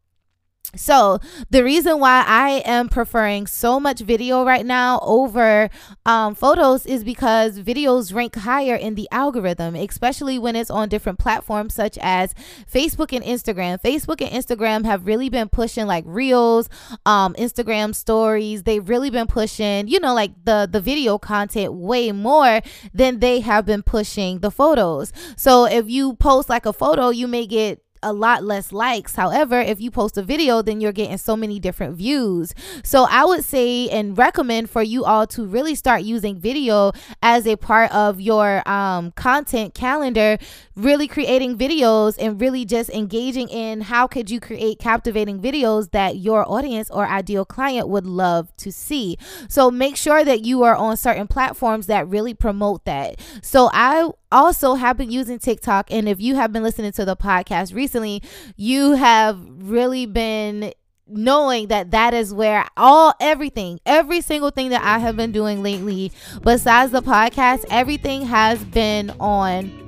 So, 0.75 1.19
the 1.50 1.63
reason 1.63 2.00
why 2.00 2.24
I 2.27 2.62
am 2.65 2.89
preferring 2.89 3.47
so 3.47 3.79
much 3.79 4.01
video 4.01 4.43
right 4.43 4.65
now 4.65 5.00
over 5.01 5.69
um, 6.05 6.36
photos 6.36 6.86
is 6.86 7.03
because 7.03 7.59
videos 7.59 8.13
rank 8.13 8.36
higher 8.36 8.75
in 8.75 8.95
the 8.95 9.07
algorithm, 9.12 9.75
especially 9.75 10.38
when 10.38 10.55
it's 10.57 10.69
on 10.69 10.89
different 10.89 11.19
platforms 11.19 11.74
such 11.74 11.97
as 12.01 12.36
Facebook 12.71 13.15
and 13.15 13.24
Instagram. 13.24 13.81
Facebook 13.81 14.21
and 14.21 14.31
Instagram 14.31 14.86
have 14.86 15.07
really 15.07 15.29
been 15.29 15.47
pushing 15.47 15.88
like 15.88 16.03
reels, 16.05 16.69
um, 17.05 17.33
Instagram 17.36 17.95
stories. 17.95 18.63
They've 18.63 18.88
really 18.88 19.09
been 19.09 19.27
pushing, 19.27 19.88
you 19.88 20.01
know, 20.01 20.13
like 20.13 20.31
the, 20.43 20.67
the 20.69 20.81
video 20.81 21.17
content 21.17 21.74
way 21.74 22.12
more 22.12 22.62
than 22.93 23.19
they 23.19 23.39
have 23.39 23.65
been 23.65 23.83
pushing 23.83 24.39
the 24.39 24.51
photos. 24.51 25.13
So, 25.38 25.65
if 25.65 25.89
you 25.89 26.15
post 26.15 26.50
like 26.50 26.65
a 26.65 26.74
photo, 26.74 27.09
you 27.09 27.27
may 27.27 27.47
get 27.47 27.81
a 28.04 28.13
lot 28.13 28.44
less 28.44 28.72
likes. 28.72 29.16
However, 29.16 29.60
if 29.60 29.80
you 29.80 29.92
post 29.92 30.18
a 30.18 30.24
video, 30.24 30.62
then 30.62 30.82
you're 30.82 30.92
getting 30.92 31.18
so 31.18 31.36
many 31.36 31.60
different 31.60 31.96
views. 31.96 32.54
So 32.84 33.08
I 33.10 33.25
would 33.25 33.44
say 33.44 33.89
and 33.89 34.18
recommend 34.18 34.70
for 34.70 34.82
you 34.82 35.06
all 35.06 35.27
to 35.27 35.46
really 35.46 35.75
start 35.75 36.04
using 36.04 36.38
video 36.38 36.92
as 37.22 37.48
a 37.48 37.56
part 37.56 37.92
of 37.94 38.22
your 38.22 38.68
um, 38.68 39.12
content 39.12 39.74
calendar, 39.74 40.38
really 40.75 41.08
creating 41.08 41.58
videos 41.58 42.16
and 42.20 42.39
really 42.39 42.66
just 42.66 42.89
engaging 42.89 43.50
in 43.50 43.82
how 43.82 44.08
could 44.08 44.30
you 44.30 44.39
create 44.39 44.80
captivating 44.80 45.39
videos 45.39 45.92
that 45.92 46.18
your 46.18 46.50
audience 46.50 46.89
or 46.92 47.08
ideal 47.08 47.46
client 47.46 47.88
would 47.88 48.06
love 48.06 48.56
to 48.58 48.72
see. 48.72 49.18
So 49.50 49.72
make 49.72 49.96
sure 49.96 50.24
that 50.24 50.46
you 50.46 50.63
are 50.63 50.75
on 50.75 50.98
certain 50.98 51.27
platforms 51.27 51.88
that 51.88 52.08
really 52.08 52.34
promote 52.34 52.86
that. 52.86 53.20
So 53.42 53.70
I 53.74 54.10
also 54.31 54.75
have 54.75 54.98
been 54.98 55.12
using 55.12 55.39
TikTok. 55.39 55.91
And 55.91 56.07
if 56.07 56.19
you 56.19 56.36
have 56.36 56.51
been 56.51 56.63
listening 56.63 56.91
to 56.93 57.05
the 57.05 57.15
podcast 57.15 57.74
recently, 57.74 58.22
you 58.55 58.93
have 58.93 59.39
really 59.62 60.05
been 60.05 60.74
knowing 61.10 61.67
that 61.67 61.91
that 61.91 62.13
is 62.13 62.34
where 62.34 62.65
all 62.75 63.13
everything 63.22 63.79
every 63.86 64.19
single 64.19 64.50
thing 64.50 64.72
that 64.72 64.84
i 64.84 65.00
have 65.00 65.15
been 65.15 65.31
doing 65.31 65.63
lately 65.63 66.12
besides 66.43 66.91
the 66.91 67.01
podcast 67.01 67.63
everything 67.69 68.24
has 68.24 68.62
been 68.65 69.10
on 69.22 69.88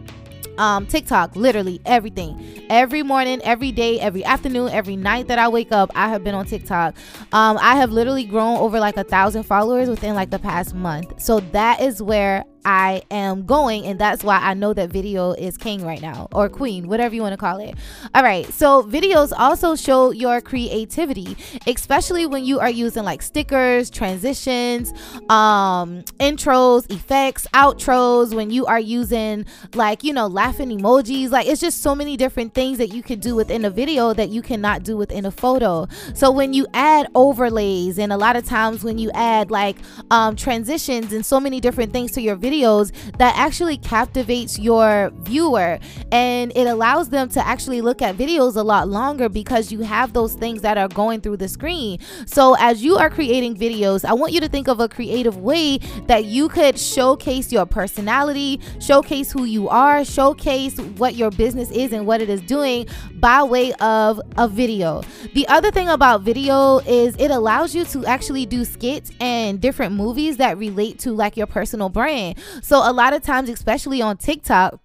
um, 0.60 0.86
TikTok, 0.86 1.36
literally 1.36 1.80
everything. 1.86 2.66
Every 2.70 3.02
morning, 3.02 3.42
every 3.44 3.72
day, 3.72 4.00
every 4.00 4.24
afternoon, 4.26 4.70
every 4.70 4.98
night 4.98 5.28
that 5.30 5.40
I 5.40 5.48
wake 5.48 5.72
up, 5.72 5.90
I 5.96 6.10
have 6.10 6.24
been 6.24 6.36
on 6.36 6.46
TikTok. 6.46 6.96
Um, 7.32 7.58
I 7.62 7.78
have 7.78 7.92
literally 7.92 8.26
grown 8.26 8.58
over 8.58 8.80
like 8.80 8.98
a 8.98 9.06
thousand 9.06 9.44
followers 9.44 9.90
within 9.90 10.16
like 10.16 10.30
the 10.30 10.40
past 10.40 10.76
month. 10.76 11.22
So 11.22 11.40
that 11.40 11.82
is 11.82 12.04
where 12.04 12.44
I 12.66 13.04
am 13.10 13.46
going, 13.46 13.86
and 13.86 13.98
that's 13.98 14.24
why 14.24 14.38
I 14.38 14.54
know 14.54 14.74
that 14.74 14.90
video 14.90 15.32
is 15.32 15.58
king 15.58 15.86
right 15.86 16.02
now, 16.02 16.28
or 16.34 16.50
queen, 16.50 16.88
whatever 16.88 17.16
you 17.16 17.22
want 17.22 17.34
to 17.34 17.38
call 17.38 17.60
it. 17.60 17.76
All 18.14 18.22
right, 18.22 18.46
so 18.54 18.84
videos 18.84 19.32
also 19.38 19.76
show 19.76 20.12
your 20.12 20.42
creativity, 20.42 21.38
especially 21.66 22.26
when 22.26 22.44
you 22.44 22.60
are 22.60 22.70
using 22.70 23.04
like 23.04 23.22
stickers, 23.22 23.90
transitions, 23.90 24.92
um, 25.30 26.04
intros, 26.20 26.92
effects, 26.92 27.48
outros, 27.54 28.34
when 28.34 28.52
you 28.52 28.66
are 28.66 28.80
using 28.80 29.46
like, 29.74 30.04
you 30.04 30.14
know, 30.14 30.28
laughing 30.28 30.70
emojis. 30.70 31.30
Like, 31.30 31.48
it's 31.48 31.62
just 31.62 31.82
so 31.82 31.96
many 31.96 32.18
different 32.18 32.54
things 32.54 32.78
that 32.78 32.90
you 32.90 33.02
can 33.02 33.20
do 33.20 33.36
within 33.36 33.66
a 33.66 33.70
video 33.70 34.14
that 34.14 34.30
you 34.30 34.42
cannot 34.42 34.84
do 34.84 34.98
within 34.98 35.26
a 35.26 35.32
photo. 35.32 35.88
So, 36.14 36.32
when 36.32 36.54
you 36.54 36.68
add 36.74 37.08
overlays, 37.16 37.98
and 37.98 38.12
a 38.12 38.18
lot 38.18 38.36
of 38.36 38.46
times 38.46 38.84
when 38.84 38.98
you 38.98 39.10
add 39.14 39.50
like 39.50 39.78
um, 40.12 40.36
transitions 40.36 41.14
and 41.14 41.26
so 41.26 41.40
many 41.40 41.60
different 41.60 41.94
things 41.94 42.12
to 42.12 42.22
your 42.22 42.36
video 42.36 42.49
videos 42.50 42.92
that 43.18 43.36
actually 43.38 43.78
captivates 43.78 44.58
your 44.58 45.12
viewer 45.20 45.80
and 46.12 46.52
it 46.56 46.68
allows 46.68 47.10
them 47.10 47.30
to 47.30 47.46
actually 47.46 47.82
look 47.82 48.02
at 48.02 48.16
videos 48.16 48.56
a 48.56 48.64
lot 48.64 48.88
longer 48.88 49.30
because 49.30 49.72
you 49.72 49.82
have 49.82 50.14
those 50.14 50.34
things 50.34 50.62
that 50.62 50.78
are 50.78 50.88
going 50.88 51.22
through 51.22 51.38
the 51.38 51.48
screen. 51.48 52.00
So 52.26 52.56
as 52.60 52.84
you 52.84 52.98
are 52.98 53.10
creating 53.10 53.56
videos, 53.56 54.06
I 54.06 54.14
want 54.14 54.34
you 54.34 54.40
to 54.42 54.48
think 54.48 54.68
of 54.68 54.80
a 54.80 54.90
creative 54.90 55.38
way 55.38 55.78
that 56.08 56.26
you 56.26 56.50
could 56.50 56.80
showcase 56.80 57.52
your 57.52 57.66
personality, 57.66 58.60
showcase 58.80 59.32
who 59.32 59.44
you 59.44 59.70
are, 59.70 60.04
showcase 60.04 60.80
what 60.98 61.16
your 61.16 61.32
business 61.32 61.70
is 61.72 61.94
and 61.94 62.06
what 62.06 62.22
it 62.22 62.30
is 62.30 62.42
doing 62.42 62.88
by 63.16 63.44
way 63.44 63.74
of 63.74 64.20
a 64.38 64.48
video. 64.48 65.04
The 65.34 65.48
other 65.48 65.72
thing 65.72 65.90
about 65.90 66.22
video 66.22 66.80
is 66.80 67.16
it 67.18 67.32
allows 67.32 67.76
you 67.76 67.86
to 67.86 68.06
actually 68.06 68.46
do 68.46 68.66
skits 68.66 69.12
and 69.20 69.62
different 69.62 69.96
movies 69.96 70.38
that 70.38 70.58
relate 70.58 71.00
to 71.00 71.12
like 71.12 71.38
your 71.38 71.48
personal 71.48 71.90
brand. 71.90 72.39
So 72.62 72.78
a 72.78 72.94
lot 72.94 73.14
of 73.14 73.22
times, 73.22 73.50
especially 73.50 74.02
on 74.02 74.18
TikTok, 74.18 74.80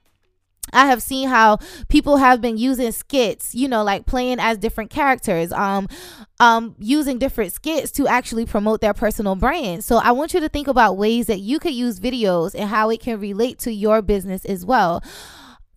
I 0.72 0.86
have 0.86 1.02
seen 1.02 1.28
how 1.28 1.58
people 1.88 2.16
have 2.16 2.40
been 2.40 2.56
using 2.56 2.90
skits, 2.92 3.54
you 3.54 3.68
know, 3.68 3.84
like 3.84 4.06
playing 4.06 4.40
as 4.40 4.58
different 4.58 4.90
characters, 4.90 5.52
um, 5.52 5.88
um, 6.40 6.74
using 6.78 7.18
different 7.18 7.52
skits 7.52 7.90
to 7.92 8.08
actually 8.08 8.46
promote 8.46 8.80
their 8.80 8.94
personal 8.94 9.36
brand. 9.36 9.84
So 9.84 9.96
I 9.96 10.12
want 10.12 10.34
you 10.34 10.40
to 10.40 10.48
think 10.48 10.66
about 10.66 10.96
ways 10.96 11.26
that 11.26 11.40
you 11.40 11.58
could 11.58 11.74
use 11.74 12.00
videos 12.00 12.54
and 12.54 12.68
how 12.68 12.90
it 12.90 13.00
can 13.00 13.20
relate 13.20 13.58
to 13.60 13.72
your 13.72 14.02
business 14.02 14.44
as 14.44 14.64
well. 14.64 15.02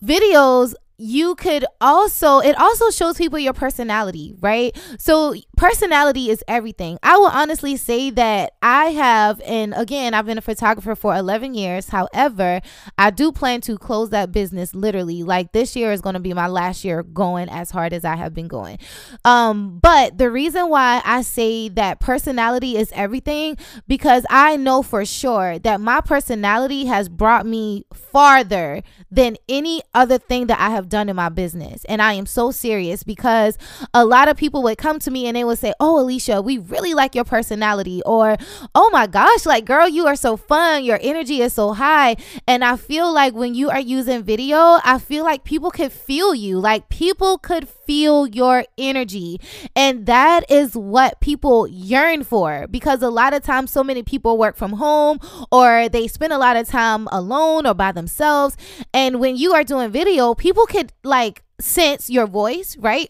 Videos 0.04 0.74
you 0.98 1.36
could 1.36 1.64
also 1.80 2.40
it 2.40 2.60
also 2.60 2.90
shows 2.90 3.18
people 3.18 3.38
your 3.38 3.54
personality 3.54 4.34
right? 4.40 4.76
So 4.98 5.36
personality 5.56 6.30
is 6.30 6.44
everything. 6.48 6.98
I 7.04 7.18
will 7.18 7.28
honestly 7.28 7.78
say 7.78 8.10
that 8.12 8.54
i 8.62 8.86
have 8.86 9.42
and 9.46 9.74
again 9.76 10.14
i've 10.14 10.26
been 10.26 10.38
a 10.38 10.42
photographer 10.42 10.96
for 10.96 11.16
11 11.16 11.54
years. 11.54 11.90
However 11.90 12.62
i 12.98 13.10
do 13.12 13.32
plan 13.32 13.62
to 13.62 13.78
close 13.78 14.10
that 14.10 14.32
business 14.32 14.74
literally 14.74 15.24
like 15.24 15.52
this 15.52 15.76
year 15.76 15.92
is 15.92 16.02
going 16.02 16.16
to 16.16 16.20
be 16.20 16.34
my 16.34 16.48
last 16.48 16.84
year 16.84 17.04
going 17.04 17.50
as 17.50 17.72
hard 17.72 17.94
as 17.94 18.04
i 18.04 18.16
have 18.16 18.34
been 18.34 18.48
going. 18.48 18.80
Um 19.24 19.80
but 19.80 20.18
the 20.18 20.32
reason 20.32 20.70
why 20.70 21.02
i 21.06 21.22
say 21.22 21.70
that 21.70 22.00
personality 22.00 22.76
is 22.76 22.92
everything 22.94 23.58
because 23.88 24.26
i 24.30 24.58
know 24.58 24.82
for 24.82 25.06
sure 25.06 25.60
that 25.60 25.80
my 25.80 26.02
personality 26.02 26.86
has 26.86 27.08
brought 27.08 27.46
me 27.46 27.86
farther 27.94 28.82
than 29.12 29.38
any 29.48 29.82
other 29.94 30.18
thing 30.18 30.48
that 30.48 30.60
i 30.60 30.70
have 30.70 30.87
done 30.90 31.10
in 31.10 31.16
my 31.16 31.30
business. 31.30 31.86
And 31.86 32.02
I 32.02 32.14
am 32.14 32.26
so 32.26 32.52
serious 32.52 33.04
because 33.04 33.58
a 33.94 34.06
lot 34.06 34.28
of 34.28 34.38
people 34.38 34.64
would 34.64 34.78
come 34.78 35.00
to 35.00 35.12
me 35.12 35.28
and 35.28 35.36
they 35.36 35.44
would 35.44 35.60
say, 35.60 35.74
Oh, 35.80 36.04
Alisha, 36.04 36.44
we 36.44 36.58
really 36.58 36.94
like 36.94 37.16
your 37.16 37.24
personality. 37.24 38.02
Or, 38.06 38.38
Oh 38.76 38.90
my 38.92 39.08
gosh, 39.08 39.46
like, 39.46 39.66
girl, 39.66 39.88
you 39.88 40.08
are 40.08 40.16
so 40.16 40.38
fun. 40.38 40.84
Your 40.84 41.00
energy 41.02 41.42
is 41.42 41.54
so 41.54 41.74
high. 41.74 42.16
And 42.48 42.64
I 42.64 42.76
feel 42.78 43.12
like 43.14 43.34
when 43.34 43.56
you 43.56 43.70
are 43.70 43.80
using 43.80 44.24
video, 44.24 44.80
I 44.84 45.00
feel 45.00 45.24
like 45.24 45.44
people 45.44 45.72
could 45.72 45.92
feel 45.92 46.34
you. 46.34 46.60
Like, 46.60 46.90
people 46.90 47.38
could 47.38 47.68
feel 47.88 48.28
your 48.28 48.66
energy. 48.78 49.40
And 49.76 50.06
that 50.06 50.50
is 50.52 50.76
what 50.76 51.20
people 51.22 51.68
yearn 51.68 52.24
for 52.24 52.68
because 52.70 53.02
a 53.02 53.10
lot 53.10 53.34
of 53.34 53.42
times, 53.42 53.72
so 53.72 53.84
many 53.84 54.04
people 54.04 54.38
work 54.38 54.56
from 54.56 54.74
home 54.74 55.20
or 55.52 55.90
they 55.90 56.08
spend 56.08 56.34
a 56.34 56.38
lot 56.38 56.58
of 56.58 56.68
time 56.68 57.08
alone 57.12 57.66
or 57.66 57.74
by 57.74 57.92
themselves. 57.92 58.58
And 58.94 59.20
when 59.20 59.38
you 59.38 59.54
are 59.54 59.64
doing 59.64 59.90
video, 59.90 60.36
people 60.36 60.66
could 60.66 60.92
like 61.04 61.44
sense 61.60 62.10
your 62.10 62.28
voice, 62.28 62.78
right? 62.78 63.10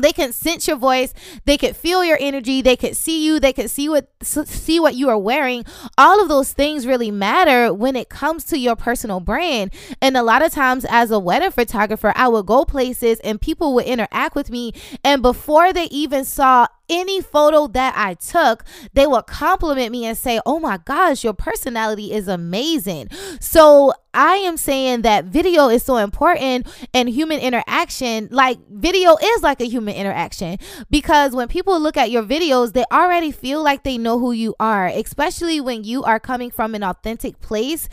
They 0.00 0.12
can 0.12 0.32
sense 0.32 0.66
your 0.66 0.76
voice. 0.76 1.14
They 1.44 1.56
could 1.56 1.76
feel 1.76 2.04
your 2.04 2.18
energy. 2.20 2.62
They 2.62 2.76
could 2.76 2.96
see 2.96 3.24
you. 3.24 3.40
They 3.40 3.52
could 3.52 3.70
see 3.70 3.88
what 3.88 4.08
see 4.22 4.80
what 4.80 4.94
you 4.94 5.08
are 5.08 5.18
wearing. 5.18 5.64
All 5.96 6.20
of 6.22 6.28
those 6.28 6.52
things 6.52 6.86
really 6.86 7.10
matter 7.10 7.72
when 7.72 7.96
it 7.96 8.08
comes 8.08 8.44
to 8.46 8.58
your 8.58 8.76
personal 8.76 9.20
brand. 9.20 9.72
And 10.00 10.16
a 10.16 10.22
lot 10.22 10.42
of 10.42 10.52
times 10.52 10.84
as 10.88 11.10
a 11.10 11.18
wedding 11.18 11.50
photographer 11.50 12.12
i 12.16 12.28
would 12.28 12.46
go 12.46 12.64
places 12.64 13.20
and 13.20 13.40
people 13.40 13.74
would 13.74 13.86
interact 13.86 14.34
with 14.34 14.50
me. 14.50 14.72
And 15.04 15.22
before 15.22 15.72
they 15.72 15.84
even 15.84 16.24
saw 16.24 16.66
any 16.90 17.22
photo 17.22 17.68
that 17.68 17.94
I 17.96 18.14
took, 18.14 18.64
they 18.92 19.06
would 19.06 19.26
compliment 19.26 19.92
me 19.92 20.04
and 20.04 20.18
say, 20.18 20.40
Oh 20.44 20.58
my 20.58 20.78
gosh, 20.84 21.24
your 21.24 21.32
personality 21.32 22.12
is 22.12 22.28
amazing. 22.28 23.08
So 23.40 23.94
I 24.12 24.36
am 24.36 24.56
saying 24.56 25.02
that 25.02 25.26
video 25.26 25.68
is 25.68 25.84
so 25.84 25.96
important 25.96 26.66
and 26.92 27.08
human 27.08 27.38
interaction, 27.38 28.28
like 28.32 28.58
video 28.68 29.16
is 29.22 29.42
like 29.42 29.60
a 29.60 29.66
human 29.66 29.94
interaction 29.94 30.58
because 30.90 31.32
when 31.32 31.46
people 31.46 31.78
look 31.80 31.96
at 31.96 32.10
your 32.10 32.24
videos, 32.24 32.72
they 32.72 32.84
already 32.92 33.30
feel 33.30 33.62
like 33.62 33.84
they 33.84 33.98
know 33.98 34.18
who 34.18 34.32
you 34.32 34.54
are, 34.58 34.86
especially 34.86 35.60
when 35.60 35.84
you 35.84 36.02
are 36.02 36.18
coming 36.18 36.50
from 36.50 36.74
an 36.74 36.82
authentic 36.82 37.40
place 37.40 37.88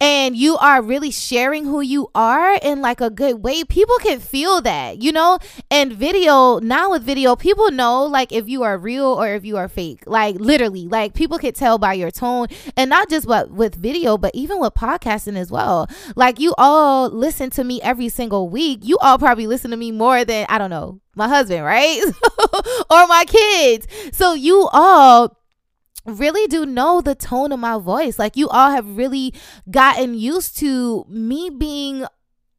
and 0.00 0.36
you 0.36 0.56
are 0.58 0.82
really 0.82 1.10
sharing 1.10 1.64
who 1.64 1.80
you 1.80 2.10
are 2.14 2.54
in 2.62 2.82
like 2.82 3.00
a 3.00 3.10
good 3.10 3.42
way 3.42 3.64
people 3.64 3.96
can 3.98 4.20
feel 4.20 4.60
that 4.60 5.02
you 5.02 5.12
know? 5.12 5.38
And 5.70 5.92
video 5.92 6.58
now 6.58 6.90
with 6.90 7.02
video 7.02 7.36
people 7.36 7.70
know 7.70 8.04
like 8.04 8.32
if 8.32 8.48
you 8.48 8.62
are 8.62 8.78
real 8.78 9.06
or 9.06 9.28
if 9.28 9.44
you 9.44 9.56
are 9.56 9.68
fake. 9.68 10.02
Like 10.06 10.36
literally 10.36 10.86
like 10.86 11.14
people 11.14 11.38
can 11.38 11.52
tell 11.52 11.78
by 11.78 11.94
your 11.94 12.10
tone. 12.10 12.48
And 12.76 12.90
not 12.90 13.08
just 13.08 13.26
what 13.26 13.50
with 13.50 13.74
video 13.74 14.18
but 14.18 14.32
even 14.34 14.60
with 14.60 14.74
podcasting 14.74 15.36
as 15.36 15.50
well. 15.50 15.88
Like 16.14 16.38
you 16.38 16.54
all 16.58 17.08
listen 17.08 17.50
to 17.50 17.64
me 17.64 17.80
every 17.82 18.08
single 18.08 18.48
week. 18.48 18.80
You 18.82 18.98
all 18.98 19.18
probably 19.18 19.46
listen 19.46 19.70
to 19.70 19.76
me 19.76 19.92
more 19.92 20.24
than 20.24 20.46
i 20.48 20.58
don't 20.58 20.70
know 20.70 21.00
my 21.14 21.28
husband 21.28 21.64
right? 21.64 22.02
Or 22.90 23.06
my 23.06 23.24
kids. 23.26 23.86
So 24.12 24.34
you 24.34 24.68
all 24.72 25.36
really 26.06 26.46
do 26.46 26.64
know 26.64 27.00
the 27.00 27.14
tone 27.14 27.52
of 27.52 27.60
my 27.60 27.78
voice. 27.78 28.18
Like 28.18 28.36
you 28.36 28.48
all 28.48 28.70
have 28.70 28.96
really 28.96 29.34
gotten 29.70 30.14
used 30.14 30.56
to 30.58 31.04
me 31.08 31.50
being 31.50 32.06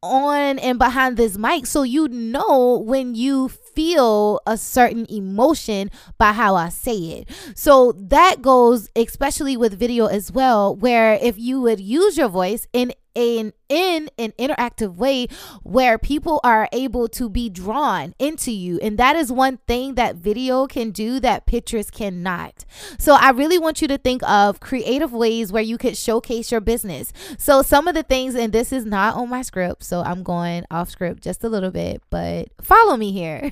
on 0.00 0.58
and 0.60 0.78
behind 0.78 1.16
this 1.16 1.36
mic 1.36 1.66
so 1.66 1.82
you 1.82 2.06
know 2.06 2.78
when 2.86 3.16
you 3.16 3.48
feel 3.48 4.40
a 4.46 4.56
certain 4.56 5.04
emotion 5.10 5.90
by 6.18 6.32
how 6.32 6.54
I 6.54 6.68
say 6.68 6.96
it. 6.96 7.28
So 7.56 7.92
that 7.92 8.40
goes 8.40 8.88
especially 8.94 9.56
with 9.56 9.78
video 9.78 10.06
as 10.06 10.30
well 10.30 10.76
where 10.76 11.14
if 11.14 11.38
you 11.38 11.60
would 11.62 11.80
use 11.80 12.16
your 12.16 12.28
voice 12.28 12.66
in 12.72 12.92
in 13.18 13.52
in 13.68 14.08
an 14.16 14.32
interactive 14.38 14.94
way 14.94 15.26
where 15.62 15.98
people 15.98 16.40
are 16.44 16.68
able 16.72 17.08
to 17.08 17.28
be 17.28 17.50
drawn 17.50 18.14
into 18.18 18.50
you. 18.50 18.78
And 18.80 18.96
that 18.96 19.16
is 19.16 19.30
one 19.30 19.58
thing 19.66 19.96
that 19.96 20.16
video 20.16 20.66
can 20.66 20.90
do 20.92 21.20
that 21.20 21.44
pictures 21.44 21.90
cannot. 21.90 22.64
So 22.98 23.14
i 23.20 23.30
really 23.30 23.58
want 23.58 23.82
you 23.82 23.88
to 23.88 23.98
think 23.98 24.22
of 24.22 24.60
creative 24.60 25.12
ways 25.12 25.52
where 25.52 25.62
you 25.62 25.76
could 25.76 25.96
showcase 25.96 26.52
your 26.52 26.60
business. 26.60 27.12
So 27.36 27.60
some 27.62 27.88
of 27.88 27.94
the 27.94 28.04
things 28.04 28.36
and 28.36 28.52
this 28.52 28.72
is 28.72 28.86
not 28.86 29.16
on 29.16 29.28
my 29.28 29.42
script 29.42 29.82
so 29.82 30.00
i'm 30.02 30.22
going 30.22 30.64
off 30.70 30.88
script 30.88 31.22
just 31.22 31.42
a 31.42 31.48
little 31.48 31.72
bit 31.72 32.00
but 32.10 32.48
follow 32.62 32.96
me 32.96 33.10
here. 33.10 33.50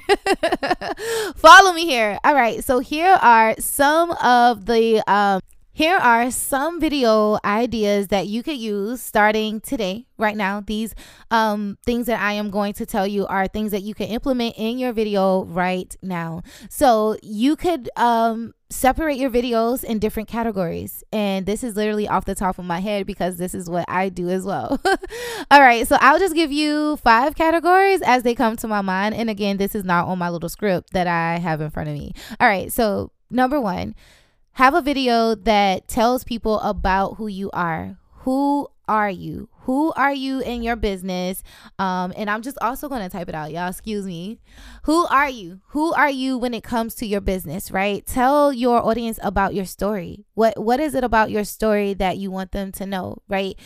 Follow 1.36 1.72
me 1.72 1.84
here. 1.86 2.18
All 2.22 2.34
right 2.34 2.62
so 2.62 2.78
here 2.78 3.18
are 3.20 3.56
some 3.58 4.12
of 4.12 4.66
the 4.66 5.02
um 5.10 5.40
here 5.76 5.98
are 5.98 6.30
some 6.30 6.80
video 6.80 7.38
ideas 7.44 8.08
that 8.08 8.26
you 8.26 8.42
could 8.42 8.56
use 8.56 9.02
starting 9.02 9.60
today, 9.60 10.06
right 10.16 10.34
now. 10.34 10.62
These 10.66 10.94
um, 11.30 11.76
things 11.84 12.06
that 12.06 12.18
I 12.18 12.32
am 12.32 12.48
going 12.48 12.72
to 12.72 12.86
tell 12.86 13.06
you 13.06 13.26
are 13.26 13.46
things 13.46 13.72
that 13.72 13.82
you 13.82 13.92
can 13.92 14.06
implement 14.06 14.54
in 14.56 14.78
your 14.78 14.94
video 14.94 15.44
right 15.44 15.94
now. 16.00 16.44
So 16.70 17.18
you 17.22 17.56
could 17.56 17.90
um, 17.94 18.54
separate 18.70 19.18
your 19.18 19.28
videos 19.28 19.84
in 19.84 19.98
different 19.98 20.30
categories. 20.30 21.04
And 21.12 21.44
this 21.44 21.62
is 21.62 21.76
literally 21.76 22.08
off 22.08 22.24
the 22.24 22.34
top 22.34 22.58
of 22.58 22.64
my 22.64 22.80
head 22.80 23.06
because 23.06 23.36
this 23.36 23.54
is 23.54 23.68
what 23.68 23.84
I 23.86 24.08
do 24.08 24.30
as 24.30 24.44
well. 24.44 24.80
All 25.50 25.60
right. 25.60 25.86
So 25.86 25.98
I'll 26.00 26.18
just 26.18 26.34
give 26.34 26.50
you 26.50 26.96
five 26.96 27.34
categories 27.34 28.00
as 28.00 28.22
they 28.22 28.34
come 28.34 28.56
to 28.56 28.66
my 28.66 28.80
mind. 28.80 29.14
And 29.14 29.28
again, 29.28 29.58
this 29.58 29.74
is 29.74 29.84
not 29.84 30.08
on 30.08 30.18
my 30.18 30.30
little 30.30 30.48
script 30.48 30.94
that 30.94 31.06
I 31.06 31.36
have 31.36 31.60
in 31.60 31.68
front 31.68 31.90
of 31.90 31.94
me. 31.94 32.14
All 32.40 32.48
right. 32.48 32.72
So, 32.72 33.12
number 33.28 33.60
one, 33.60 33.94
have 34.56 34.72
a 34.72 34.80
video 34.80 35.34
that 35.34 35.86
tells 35.86 36.24
people 36.24 36.58
about 36.60 37.16
who 37.16 37.26
you 37.26 37.50
are. 37.52 37.98
Who 38.20 38.68
are 38.88 39.10
you? 39.10 39.50
Who 39.64 39.92
are 39.92 40.14
you 40.14 40.40
in 40.40 40.62
your 40.62 40.76
business? 40.76 41.42
Um, 41.78 42.14
and 42.16 42.30
I'm 42.30 42.40
just 42.40 42.56
also 42.62 42.88
going 42.88 43.02
to 43.02 43.10
type 43.10 43.28
it 43.28 43.34
out, 43.34 43.50
y'all. 43.50 43.68
Excuse 43.68 44.06
me. 44.06 44.38
Who 44.84 45.04
are 45.08 45.28
you? 45.28 45.60
Who 45.68 45.92
are 45.92 46.08
you 46.08 46.38
when 46.38 46.54
it 46.54 46.62
comes 46.62 46.94
to 46.96 47.06
your 47.06 47.20
business, 47.20 47.70
right? 47.70 48.06
Tell 48.06 48.50
your 48.50 48.82
audience 48.82 49.18
about 49.22 49.52
your 49.52 49.66
story. 49.66 50.25
What 50.36 50.58
what 50.58 50.80
is 50.80 50.94
it 50.94 51.02
about 51.02 51.30
your 51.30 51.44
story 51.44 51.94
that 51.94 52.18
you 52.18 52.30
want 52.30 52.52
them 52.52 52.70
to 52.72 52.84
know, 52.84 53.16
right? 53.26 53.58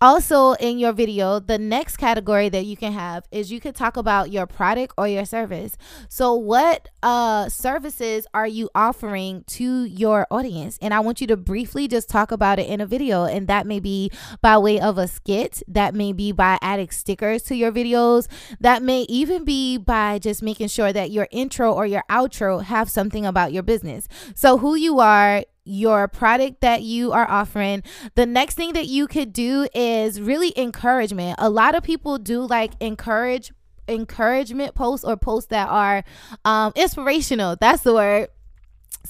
Also 0.00 0.52
in 0.52 0.78
your 0.78 0.92
video, 0.92 1.40
the 1.40 1.58
next 1.58 1.96
category 1.96 2.50
that 2.50 2.66
you 2.66 2.76
can 2.76 2.92
have 2.92 3.24
is 3.32 3.50
you 3.50 3.60
could 3.60 3.74
talk 3.74 3.96
about 3.96 4.30
your 4.30 4.46
product 4.46 4.92
or 4.98 5.08
your 5.08 5.24
service. 5.24 5.78
So 6.10 6.34
what 6.34 6.90
uh 7.02 7.48
services 7.48 8.26
are 8.34 8.46
you 8.46 8.68
offering 8.74 9.44
to 9.48 9.84
your 9.84 10.26
audience? 10.30 10.78
And 10.82 10.92
I 10.92 11.00
want 11.00 11.22
you 11.22 11.26
to 11.28 11.36
briefly 11.38 11.88
just 11.88 12.10
talk 12.10 12.30
about 12.30 12.58
it 12.58 12.68
in 12.68 12.82
a 12.82 12.86
video 12.86 13.24
and 13.24 13.48
that 13.48 13.66
may 13.66 13.80
be 13.80 14.12
by 14.42 14.58
way 14.58 14.78
of 14.78 14.98
a 14.98 15.08
skit 15.08 15.62
that 15.66 15.94
may 15.94 16.12
be 16.12 16.30
by 16.30 16.58
adding 16.60 16.90
stickers 16.90 17.42
to 17.44 17.56
your 17.56 17.72
videos. 17.72 18.28
That 18.60 18.82
may 18.82 19.06
even 19.08 19.46
be 19.46 19.78
by 19.78 20.18
just 20.18 20.42
making 20.42 20.68
sure 20.68 20.92
that 20.92 21.10
your 21.10 21.26
intro 21.30 21.72
or 21.72 21.86
your 21.86 22.04
outro 22.10 22.62
have 22.62 22.90
something 22.90 23.24
about 23.24 23.52
your 23.52 23.62
business. 23.62 24.08
So, 24.34 24.58
who 24.58 24.74
you 24.74 25.00
are, 25.00 25.44
your 25.68 26.08
product 26.08 26.60
that 26.60 26.82
you 26.82 27.12
are 27.12 27.28
offering. 27.28 27.82
The 28.14 28.26
next 28.26 28.54
thing 28.54 28.72
that 28.72 28.86
you 28.86 29.06
could 29.06 29.32
do 29.32 29.68
is 29.74 30.20
really 30.20 30.52
encouragement. 30.56 31.36
A 31.38 31.50
lot 31.50 31.74
of 31.74 31.82
people 31.82 32.18
do 32.18 32.42
like 32.42 32.72
encourage 32.80 33.52
encouragement 33.86 34.74
posts 34.74 35.04
or 35.04 35.16
posts 35.16 35.48
that 35.48 35.68
are 35.68 36.04
um 36.44 36.72
inspirational. 36.76 37.56
That's 37.58 37.82
the 37.82 37.94
word 37.94 38.28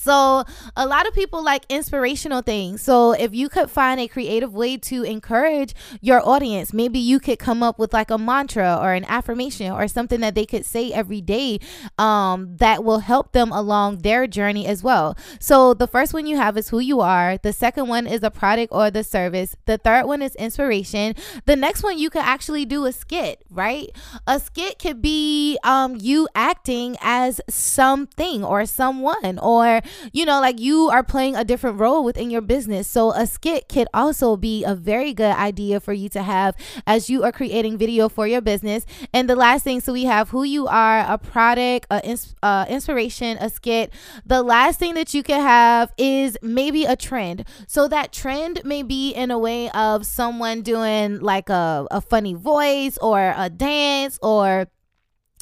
so, 0.08 0.44
a 0.74 0.86
lot 0.86 1.06
of 1.06 1.12
people 1.12 1.44
like 1.44 1.66
inspirational 1.68 2.40
things. 2.40 2.80
So, 2.80 3.12
if 3.12 3.34
you 3.34 3.50
could 3.50 3.70
find 3.70 4.00
a 4.00 4.08
creative 4.08 4.54
way 4.54 4.78
to 4.78 5.02
encourage 5.02 5.74
your 6.00 6.26
audience, 6.26 6.72
maybe 6.72 6.98
you 6.98 7.20
could 7.20 7.38
come 7.38 7.62
up 7.62 7.78
with 7.78 7.92
like 7.92 8.10
a 8.10 8.16
mantra 8.16 8.78
or 8.80 8.94
an 8.94 9.04
affirmation 9.04 9.70
or 9.70 9.86
something 9.86 10.20
that 10.20 10.34
they 10.34 10.46
could 10.46 10.64
say 10.64 10.90
every 10.92 11.20
day 11.20 11.58
um, 11.98 12.56
that 12.56 12.84
will 12.84 13.00
help 13.00 13.32
them 13.32 13.52
along 13.52 13.98
their 13.98 14.26
journey 14.26 14.66
as 14.66 14.82
well. 14.82 15.14
So, 15.40 15.74
the 15.74 15.86
first 15.86 16.14
one 16.14 16.26
you 16.26 16.38
have 16.38 16.56
is 16.56 16.70
who 16.70 16.78
you 16.78 17.00
are, 17.00 17.36
the 17.36 17.52
second 17.52 17.88
one 17.88 18.06
is 18.06 18.22
a 18.22 18.30
product 18.30 18.72
or 18.72 18.90
the 18.90 19.04
service, 19.04 19.56
the 19.66 19.76
third 19.76 20.06
one 20.06 20.22
is 20.22 20.34
inspiration. 20.36 21.16
The 21.44 21.54
next 21.56 21.82
one 21.82 21.98
you 21.98 22.08
could 22.08 22.22
actually 22.24 22.64
do 22.64 22.86
a 22.86 22.92
skit, 22.92 23.44
right? 23.50 23.90
A 24.26 24.40
skit 24.40 24.78
could 24.78 25.02
be 25.02 25.58
um, 25.62 25.96
you 26.00 26.28
acting 26.34 26.96
as 27.02 27.42
something 27.50 28.42
or 28.42 28.64
someone 28.64 29.38
or 29.38 29.82
you 30.12 30.24
know, 30.24 30.40
like 30.40 30.60
you 30.60 30.88
are 30.90 31.02
playing 31.02 31.36
a 31.36 31.44
different 31.44 31.78
role 31.80 32.04
within 32.04 32.30
your 32.30 32.40
business. 32.40 32.88
So 32.88 33.12
a 33.12 33.26
skit 33.26 33.68
could 33.68 33.88
also 33.92 34.36
be 34.36 34.64
a 34.64 34.74
very 34.74 35.12
good 35.14 35.34
idea 35.34 35.80
for 35.80 35.92
you 35.92 36.08
to 36.10 36.22
have 36.22 36.54
as 36.86 37.10
you 37.10 37.24
are 37.24 37.32
creating 37.32 37.78
video 37.78 38.08
for 38.08 38.26
your 38.26 38.40
business. 38.40 38.84
And 39.12 39.28
the 39.28 39.36
last 39.36 39.64
thing, 39.64 39.80
so 39.80 39.92
we 39.92 40.04
have 40.04 40.30
who 40.30 40.44
you 40.44 40.66
are, 40.66 41.00
a 41.00 41.18
product, 41.18 41.86
a 41.90 42.00
ins- 42.04 42.34
uh, 42.42 42.66
inspiration, 42.68 43.36
a 43.40 43.50
skit. 43.50 43.92
The 44.26 44.42
last 44.42 44.78
thing 44.78 44.94
that 44.94 45.14
you 45.14 45.22
can 45.22 45.40
have 45.40 45.92
is 45.98 46.36
maybe 46.42 46.84
a 46.84 46.96
trend. 46.96 47.44
So 47.66 47.88
that 47.88 48.12
trend 48.12 48.62
may 48.64 48.82
be 48.82 49.12
in 49.12 49.30
a 49.30 49.38
way 49.38 49.70
of 49.70 50.06
someone 50.06 50.62
doing 50.62 51.20
like 51.20 51.48
a, 51.48 51.86
a 51.90 52.00
funny 52.00 52.34
voice 52.34 52.98
or 52.98 53.34
a 53.36 53.50
dance 53.50 54.18
or 54.22 54.68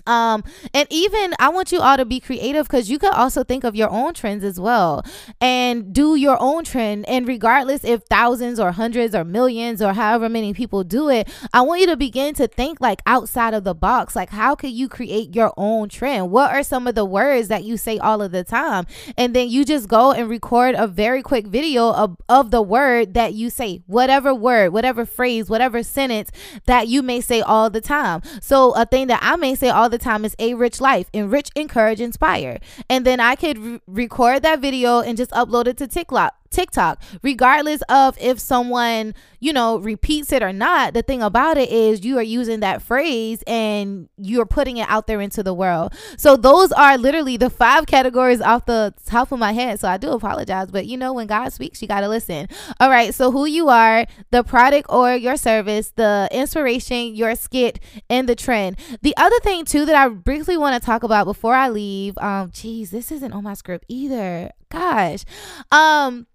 um, 0.06 0.44
and 0.72 0.86
even 0.90 1.34
I 1.38 1.48
want 1.48 1.72
you 1.72 1.80
all 1.80 1.96
to 1.96 2.04
be 2.04 2.20
creative 2.20 2.66
because 2.66 2.90
you 2.90 2.98
could 2.98 3.12
also 3.12 3.44
think 3.44 3.64
of 3.64 3.74
your 3.74 3.90
own 3.90 4.14
trends 4.14 4.44
as 4.44 4.58
well 4.60 5.04
and 5.40 5.92
do 5.92 6.14
your 6.16 6.36
own 6.40 6.64
trend. 6.64 7.08
And 7.08 7.26
regardless 7.26 7.84
if 7.84 8.02
thousands 8.02 8.60
or 8.60 8.72
hundreds 8.72 9.14
or 9.14 9.24
millions 9.24 9.82
or 9.82 9.92
however 9.92 10.28
many 10.28 10.52
people 10.52 10.84
do 10.84 11.08
it, 11.08 11.28
I 11.52 11.62
want 11.62 11.80
you 11.80 11.86
to 11.88 11.96
begin 11.96 12.34
to 12.34 12.46
think 12.46 12.80
like 12.80 13.00
outside 13.06 13.54
of 13.54 13.64
the 13.64 13.74
box. 13.74 14.14
Like, 14.16 14.30
how 14.30 14.54
could 14.54 14.70
you 14.70 14.88
create 14.88 15.34
your 15.34 15.52
own 15.56 15.88
trend? 15.88 16.30
What 16.30 16.50
are 16.50 16.62
some 16.62 16.86
of 16.86 16.94
the 16.94 17.04
words 17.04 17.48
that 17.48 17.64
you 17.64 17.76
say 17.76 17.98
all 17.98 18.22
of 18.22 18.32
the 18.32 18.44
time? 18.44 18.86
And 19.16 19.34
then 19.34 19.48
you 19.48 19.64
just 19.64 19.88
go 19.88 20.12
and 20.12 20.28
record 20.28 20.74
a 20.76 20.86
very 20.86 21.22
quick 21.22 21.46
video 21.46 21.92
of, 21.92 22.16
of 22.28 22.50
the 22.50 22.62
word 22.62 23.14
that 23.14 23.34
you 23.34 23.50
say, 23.50 23.82
whatever 23.86 24.34
word, 24.34 24.72
whatever 24.72 25.04
phrase, 25.04 25.48
whatever 25.48 25.82
sentence 25.82 26.30
that 26.66 26.88
you 26.88 27.02
may 27.02 27.20
say 27.20 27.40
all 27.40 27.70
the 27.70 27.80
time. 27.80 28.22
So, 28.40 28.72
a 28.72 28.86
thing 28.86 29.06
that 29.08 29.20
I 29.22 29.36
may 29.36 29.54
say 29.54 29.68
all 29.68 29.88
the 29.88 29.95
the 29.96 30.04
time 30.04 30.24
is 30.24 30.36
a 30.38 30.54
rich 30.54 30.80
life 30.80 31.08
enrich 31.12 31.50
encourage 31.54 32.00
inspire. 32.00 32.58
And 32.88 33.04
then 33.04 33.20
i 33.20 33.34
could 33.34 33.58
re- 33.58 33.80
record 33.86 34.42
that 34.42 34.60
video 34.60 35.00
and 35.00 35.16
just 35.16 35.30
upload 35.30 35.66
it 35.66 35.76
to 35.78 35.86
tiktok 35.86 36.34
TikTok, 36.56 37.02
regardless 37.22 37.82
of 37.90 38.16
if 38.18 38.40
someone, 38.40 39.14
you 39.40 39.52
know, 39.52 39.78
repeats 39.78 40.32
it 40.32 40.42
or 40.42 40.54
not. 40.54 40.94
The 40.94 41.02
thing 41.02 41.22
about 41.22 41.58
it 41.58 41.68
is 41.68 42.02
you 42.02 42.16
are 42.16 42.22
using 42.22 42.60
that 42.60 42.80
phrase 42.80 43.42
and 43.46 44.08
you're 44.16 44.46
putting 44.46 44.78
it 44.78 44.88
out 44.88 45.06
there 45.06 45.20
into 45.20 45.42
the 45.42 45.52
world. 45.52 45.92
So 46.16 46.34
those 46.34 46.72
are 46.72 46.96
literally 46.96 47.36
the 47.36 47.50
five 47.50 47.86
categories 47.86 48.40
off 48.40 48.64
the 48.64 48.94
top 49.04 49.32
of 49.32 49.38
my 49.38 49.52
head. 49.52 49.78
So 49.80 49.86
I 49.86 49.98
do 49.98 50.10
apologize, 50.12 50.70
but 50.70 50.86
you 50.86 50.96
know, 50.96 51.12
when 51.12 51.26
God 51.26 51.52
speaks, 51.52 51.82
you 51.82 51.88
got 51.88 52.00
to 52.00 52.08
listen. 52.08 52.48
All 52.80 52.88
right. 52.88 53.14
So 53.14 53.30
who 53.30 53.44
you 53.44 53.68
are, 53.68 54.06
the 54.30 54.42
product 54.42 54.86
or 54.88 55.14
your 55.14 55.36
service, 55.36 55.90
the 55.94 56.28
inspiration, 56.32 57.14
your 57.14 57.34
skit, 57.34 57.80
and 58.08 58.26
the 58.26 58.34
trend. 58.34 58.78
The 59.02 59.14
other 59.18 59.38
thing 59.40 59.66
too 59.66 59.84
that 59.84 59.94
I 59.94 60.08
briefly 60.08 60.56
want 60.56 60.80
to 60.80 60.84
talk 60.84 61.02
about 61.02 61.26
before 61.26 61.54
I 61.54 61.68
leave, 61.68 62.16
um, 62.16 62.50
geez, 62.50 62.90
this 62.90 63.12
isn't 63.12 63.32
on 63.32 63.44
my 63.44 63.52
script 63.52 63.84
either. 63.88 64.52
Gosh. 64.70 65.24
Um, 65.70 66.26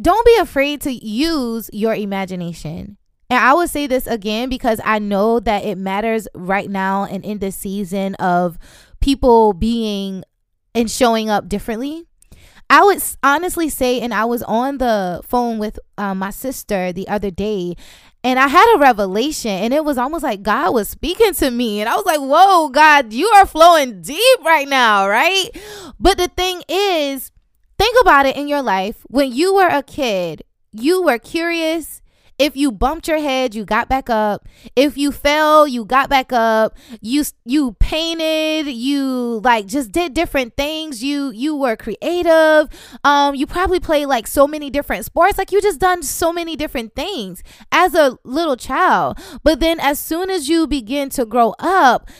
don't 0.00 0.26
be 0.26 0.36
afraid 0.36 0.80
to 0.82 0.92
use 0.92 1.70
your 1.72 1.94
imagination. 1.94 2.96
And 3.28 3.44
I 3.44 3.54
will 3.54 3.66
say 3.66 3.86
this 3.86 4.06
again 4.06 4.48
because 4.48 4.80
I 4.84 4.98
know 4.98 5.40
that 5.40 5.64
it 5.64 5.78
matters 5.78 6.28
right 6.34 6.70
now 6.70 7.04
and 7.04 7.24
in 7.24 7.38
this 7.38 7.56
season 7.56 8.14
of 8.16 8.56
people 9.00 9.52
being 9.52 10.22
and 10.74 10.90
showing 10.90 11.28
up 11.30 11.48
differently. 11.48 12.04
I 12.68 12.84
would 12.84 13.02
honestly 13.22 13.68
say, 13.68 14.00
and 14.00 14.12
I 14.12 14.24
was 14.24 14.42
on 14.42 14.78
the 14.78 15.20
phone 15.24 15.58
with 15.58 15.78
um, 15.98 16.18
my 16.18 16.30
sister 16.30 16.92
the 16.92 17.06
other 17.06 17.30
day, 17.30 17.76
and 18.24 18.40
I 18.40 18.48
had 18.48 18.74
a 18.74 18.78
revelation, 18.78 19.52
and 19.52 19.72
it 19.72 19.84
was 19.84 19.98
almost 19.98 20.24
like 20.24 20.42
God 20.42 20.74
was 20.74 20.88
speaking 20.88 21.32
to 21.34 21.50
me. 21.50 21.80
And 21.80 21.88
I 21.88 21.94
was 21.94 22.04
like, 22.04 22.18
Whoa, 22.18 22.68
God, 22.70 23.12
you 23.12 23.28
are 23.28 23.46
flowing 23.46 24.02
deep 24.02 24.44
right 24.44 24.68
now, 24.68 25.08
right? 25.08 25.48
But 26.00 26.18
the 26.18 26.26
thing 26.26 26.62
is, 26.68 27.30
Think 27.78 27.96
about 28.00 28.26
it 28.26 28.36
in 28.36 28.48
your 28.48 28.62
life. 28.62 29.04
When 29.08 29.32
you 29.32 29.54
were 29.54 29.68
a 29.68 29.82
kid, 29.82 30.42
you 30.72 31.02
were 31.02 31.18
curious. 31.18 32.00
If 32.38 32.54
you 32.54 32.70
bumped 32.70 33.08
your 33.08 33.18
head, 33.18 33.54
you 33.54 33.64
got 33.64 33.88
back 33.88 34.10
up. 34.10 34.46
If 34.74 34.98
you 34.98 35.10
fell, 35.10 35.66
you 35.66 35.86
got 35.86 36.10
back 36.10 36.34
up. 36.34 36.76
You 37.00 37.24
you 37.46 37.72
painted, 37.80 38.66
you 38.66 39.40
like 39.42 39.66
just 39.66 39.90
did 39.90 40.12
different 40.12 40.54
things. 40.54 41.02
You 41.02 41.30
you 41.30 41.56
were 41.56 41.76
creative. 41.76 42.68
Um 43.04 43.34
you 43.34 43.46
probably 43.46 43.80
played 43.80 44.06
like 44.06 44.26
so 44.26 44.46
many 44.46 44.68
different 44.68 45.06
sports. 45.06 45.38
Like 45.38 45.50
you 45.50 45.62
just 45.62 45.80
done 45.80 46.02
so 46.02 46.30
many 46.30 46.56
different 46.56 46.94
things 46.94 47.42
as 47.72 47.94
a 47.94 48.18
little 48.22 48.56
child. 48.56 49.18
But 49.42 49.60
then 49.60 49.80
as 49.80 49.98
soon 49.98 50.28
as 50.28 50.46
you 50.46 50.66
begin 50.66 51.08
to 51.10 51.24
grow 51.24 51.54
up, 51.58 52.10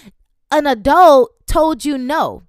an 0.51 0.67
adult 0.67 1.33
told 1.47 1.85
you 1.85 1.99
no 1.99 2.46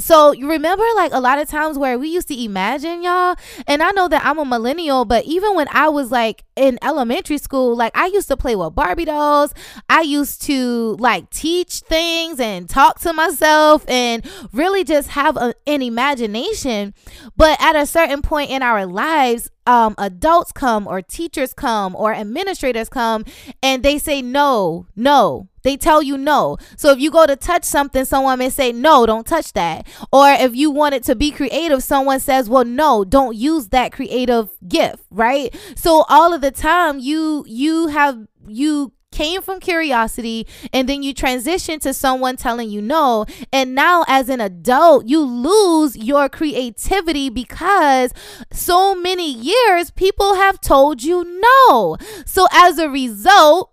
So 0.00 0.32
you 0.32 0.50
remember 0.50 0.84
like 0.96 1.12
a 1.12 1.20
lot 1.20 1.38
of 1.38 1.48
times 1.48 1.78
where 1.78 1.98
we 1.98 2.08
used 2.08 2.28
to 2.28 2.42
imagine 2.42 3.02
y'all? 3.02 3.36
And 3.66 3.82
I 3.82 3.90
know 3.90 4.08
that 4.08 4.24
I'm 4.24 4.38
a 4.38 4.44
millennial 4.44 5.04
but 5.04 5.24
even 5.24 5.54
when 5.54 5.68
I 5.70 5.88
was 5.88 6.10
like 6.10 6.44
in 6.56 6.78
elementary 6.82 7.38
school 7.38 7.76
like 7.76 7.96
I 7.96 8.06
used 8.06 8.28
to 8.28 8.36
play 8.36 8.56
with 8.56 8.74
Barbie 8.74 9.04
dolls. 9.04 9.54
I 9.88 10.02
used 10.02 10.42
to 10.42 10.96
like 10.98 11.30
teach 11.30 11.80
things 11.80 12.40
and 12.40 12.68
talk 12.68 13.00
to 13.00 13.12
myself 13.12 13.84
and 13.88 14.28
really 14.52 14.84
just 14.84 15.10
have 15.10 15.36
a, 15.36 15.54
an 15.66 15.82
imagination. 15.82 16.94
But 17.36 17.60
at 17.60 17.76
a 17.76 17.86
certain 17.86 18.22
point 18.22 18.50
in 18.50 18.62
our 18.62 18.86
lives 18.86 19.50
um, 19.66 19.94
adults 19.98 20.52
come 20.52 20.86
or 20.88 21.02
teachers 21.02 21.52
come 21.52 21.94
or 21.94 22.12
administrators 22.12 22.88
come 22.88 23.24
and 23.62 23.82
they 23.82 23.98
say 23.98 24.20
no 24.22 24.86
no 24.96 25.48
they 25.62 25.76
tell 25.76 26.02
you 26.02 26.16
no. 26.16 26.58
So 26.76 26.90
if 26.90 26.98
you 26.98 27.10
go 27.10 27.26
to 27.26 27.36
touch 27.36 27.64
something, 27.64 28.04
someone 28.04 28.38
may 28.38 28.50
say, 28.50 28.72
no, 28.72 29.06
don't 29.06 29.26
touch 29.26 29.52
that. 29.54 29.86
Or 30.12 30.28
if 30.30 30.54
you 30.54 30.70
want 30.70 30.94
it 30.94 31.02
to 31.04 31.14
be 31.14 31.30
creative, 31.30 31.82
someone 31.82 32.20
says, 32.20 32.48
well, 32.48 32.64
no, 32.64 33.04
don't 33.04 33.36
use 33.36 33.68
that 33.68 33.92
creative 33.92 34.50
gift, 34.66 35.04
right? 35.10 35.54
So 35.76 36.04
all 36.08 36.32
of 36.32 36.40
the 36.40 36.50
time 36.50 36.98
you 36.98 37.44
you 37.46 37.88
have 37.88 38.26
you 38.46 38.92
came 39.12 39.42
from 39.42 39.58
curiosity 39.60 40.46
and 40.72 40.88
then 40.88 41.02
you 41.02 41.12
transition 41.12 41.80
to 41.80 41.92
someone 41.92 42.36
telling 42.36 42.70
you 42.70 42.80
no 42.80 43.26
and 43.52 43.74
now 43.74 44.04
as 44.06 44.28
an 44.28 44.40
adult 44.40 45.06
you 45.06 45.20
lose 45.20 45.96
your 45.96 46.28
creativity 46.28 47.28
because 47.28 48.12
so 48.52 48.94
many 48.94 49.32
years 49.32 49.90
people 49.90 50.36
have 50.36 50.60
told 50.60 51.02
you 51.02 51.24
no 51.40 51.96
so 52.24 52.46
as 52.52 52.78
a 52.78 52.88
result 52.88 53.69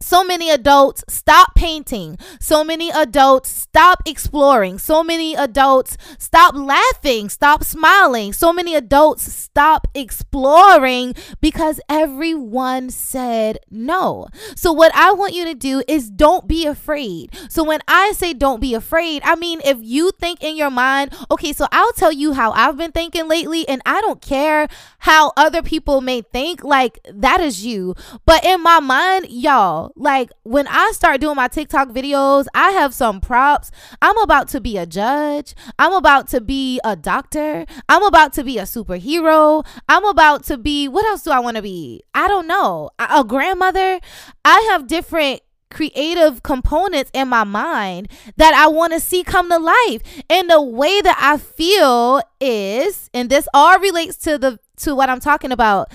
so 0.00 0.24
many 0.24 0.50
adults 0.50 1.04
stop 1.08 1.54
painting. 1.54 2.18
So 2.40 2.64
many 2.64 2.90
adults 2.90 3.50
stop 3.50 4.02
exploring. 4.06 4.78
So 4.78 5.04
many 5.04 5.34
adults 5.34 5.96
stop 6.18 6.54
laughing, 6.54 7.28
stop 7.28 7.62
smiling. 7.62 8.32
So 8.32 8.52
many 8.52 8.74
adults 8.74 9.30
stop 9.32 9.86
exploring 9.94 11.14
because 11.40 11.80
everyone 11.88 12.90
said 12.90 13.58
no. 13.70 14.28
So, 14.56 14.72
what 14.72 14.94
I 14.94 15.12
want 15.12 15.34
you 15.34 15.44
to 15.44 15.54
do 15.54 15.82
is 15.86 16.10
don't 16.10 16.48
be 16.48 16.66
afraid. 16.66 17.36
So, 17.48 17.62
when 17.62 17.80
I 17.86 18.12
say 18.12 18.32
don't 18.32 18.60
be 18.60 18.74
afraid, 18.74 19.22
I 19.24 19.36
mean, 19.36 19.60
if 19.64 19.78
you 19.80 20.12
think 20.18 20.42
in 20.42 20.56
your 20.56 20.70
mind, 20.70 21.14
okay, 21.30 21.52
so 21.52 21.66
I'll 21.70 21.92
tell 21.92 22.12
you 22.12 22.32
how 22.32 22.52
I've 22.52 22.76
been 22.76 22.92
thinking 22.92 23.28
lately, 23.28 23.68
and 23.68 23.82
I 23.84 24.00
don't 24.00 24.22
care 24.22 24.68
how 25.00 25.32
other 25.36 25.62
people 25.62 26.00
may 26.00 26.22
think, 26.22 26.64
like 26.64 26.98
that 27.12 27.40
is 27.40 27.64
you. 27.64 27.94
But 28.24 28.44
in 28.44 28.62
my 28.62 28.80
mind, 28.80 29.26
y'all, 29.28 29.89
like 29.96 30.30
when 30.42 30.66
I 30.68 30.92
start 30.94 31.20
doing 31.20 31.36
my 31.36 31.48
TikTok 31.48 31.88
videos, 31.88 32.46
I 32.54 32.70
have 32.72 32.94
some 32.94 33.20
props. 33.20 33.70
I'm 34.00 34.16
about 34.18 34.48
to 34.48 34.60
be 34.60 34.76
a 34.76 34.86
judge. 34.86 35.54
I'm 35.78 35.92
about 35.92 36.28
to 36.28 36.40
be 36.40 36.80
a 36.84 36.96
doctor. 36.96 37.66
I'm 37.88 38.02
about 38.02 38.32
to 38.34 38.44
be 38.44 38.58
a 38.58 38.62
superhero. 38.62 39.66
I'm 39.88 40.04
about 40.04 40.44
to 40.44 40.58
be 40.58 40.88
what 40.88 41.04
else 41.06 41.22
do 41.22 41.30
I 41.30 41.40
want 41.40 41.56
to 41.56 41.62
be? 41.62 42.02
I 42.14 42.28
don't 42.28 42.46
know. 42.46 42.90
A, 42.98 43.24
grandmother. 43.24 44.00
I 44.44 44.68
have 44.70 44.86
different 44.86 45.42
creative 45.70 46.42
components 46.42 47.10
in 47.14 47.28
my 47.28 47.44
mind 47.44 48.10
that 48.36 48.54
I 48.54 48.66
want 48.66 48.92
to 48.92 49.00
see 49.00 49.22
come 49.22 49.50
to 49.50 49.58
life. 49.58 50.02
And 50.28 50.50
the 50.50 50.60
way 50.60 51.00
that 51.00 51.18
I 51.20 51.38
feel 51.38 52.22
is, 52.40 53.08
and 53.14 53.30
this 53.30 53.46
all 53.54 53.78
relates 53.78 54.16
to 54.18 54.38
the 54.38 54.58
to 54.78 54.94
what 54.94 55.10
I'm 55.10 55.20
talking 55.20 55.52
about. 55.52 55.92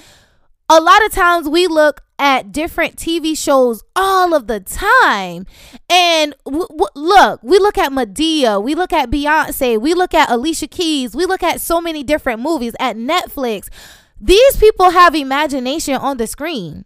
A 0.67 0.81
lot 0.81 1.05
of 1.05 1.11
times 1.11 1.47
we 1.47 1.67
look 1.67 2.01
at 2.17 2.51
different 2.51 2.95
TV 2.95 3.37
shows 3.37 3.83
all 3.95 4.33
of 4.33 4.47
the 4.47 4.59
time. 4.59 5.45
And 5.89 6.33
w- 6.43 6.67
w- 6.67 6.87
look, 6.95 7.43
we 7.43 7.59
look 7.59 7.77
at 7.77 7.91
Madea, 7.91 8.63
we 8.63 8.73
look 8.73 8.91
at 8.91 9.11
Beyonce, 9.11 9.79
we 9.79 9.93
look 9.93 10.13
at 10.15 10.29
Alicia 10.29 10.67
Keys, 10.67 11.15
we 11.15 11.25
look 11.25 11.43
at 11.43 11.61
so 11.61 11.79
many 11.79 12.03
different 12.03 12.41
movies 12.41 12.73
at 12.79 12.95
Netflix. 12.95 13.69
These 14.19 14.57
people 14.57 14.89
have 14.91 15.13
imagination 15.13 15.95
on 15.95 16.17
the 16.17 16.25
screen. 16.25 16.85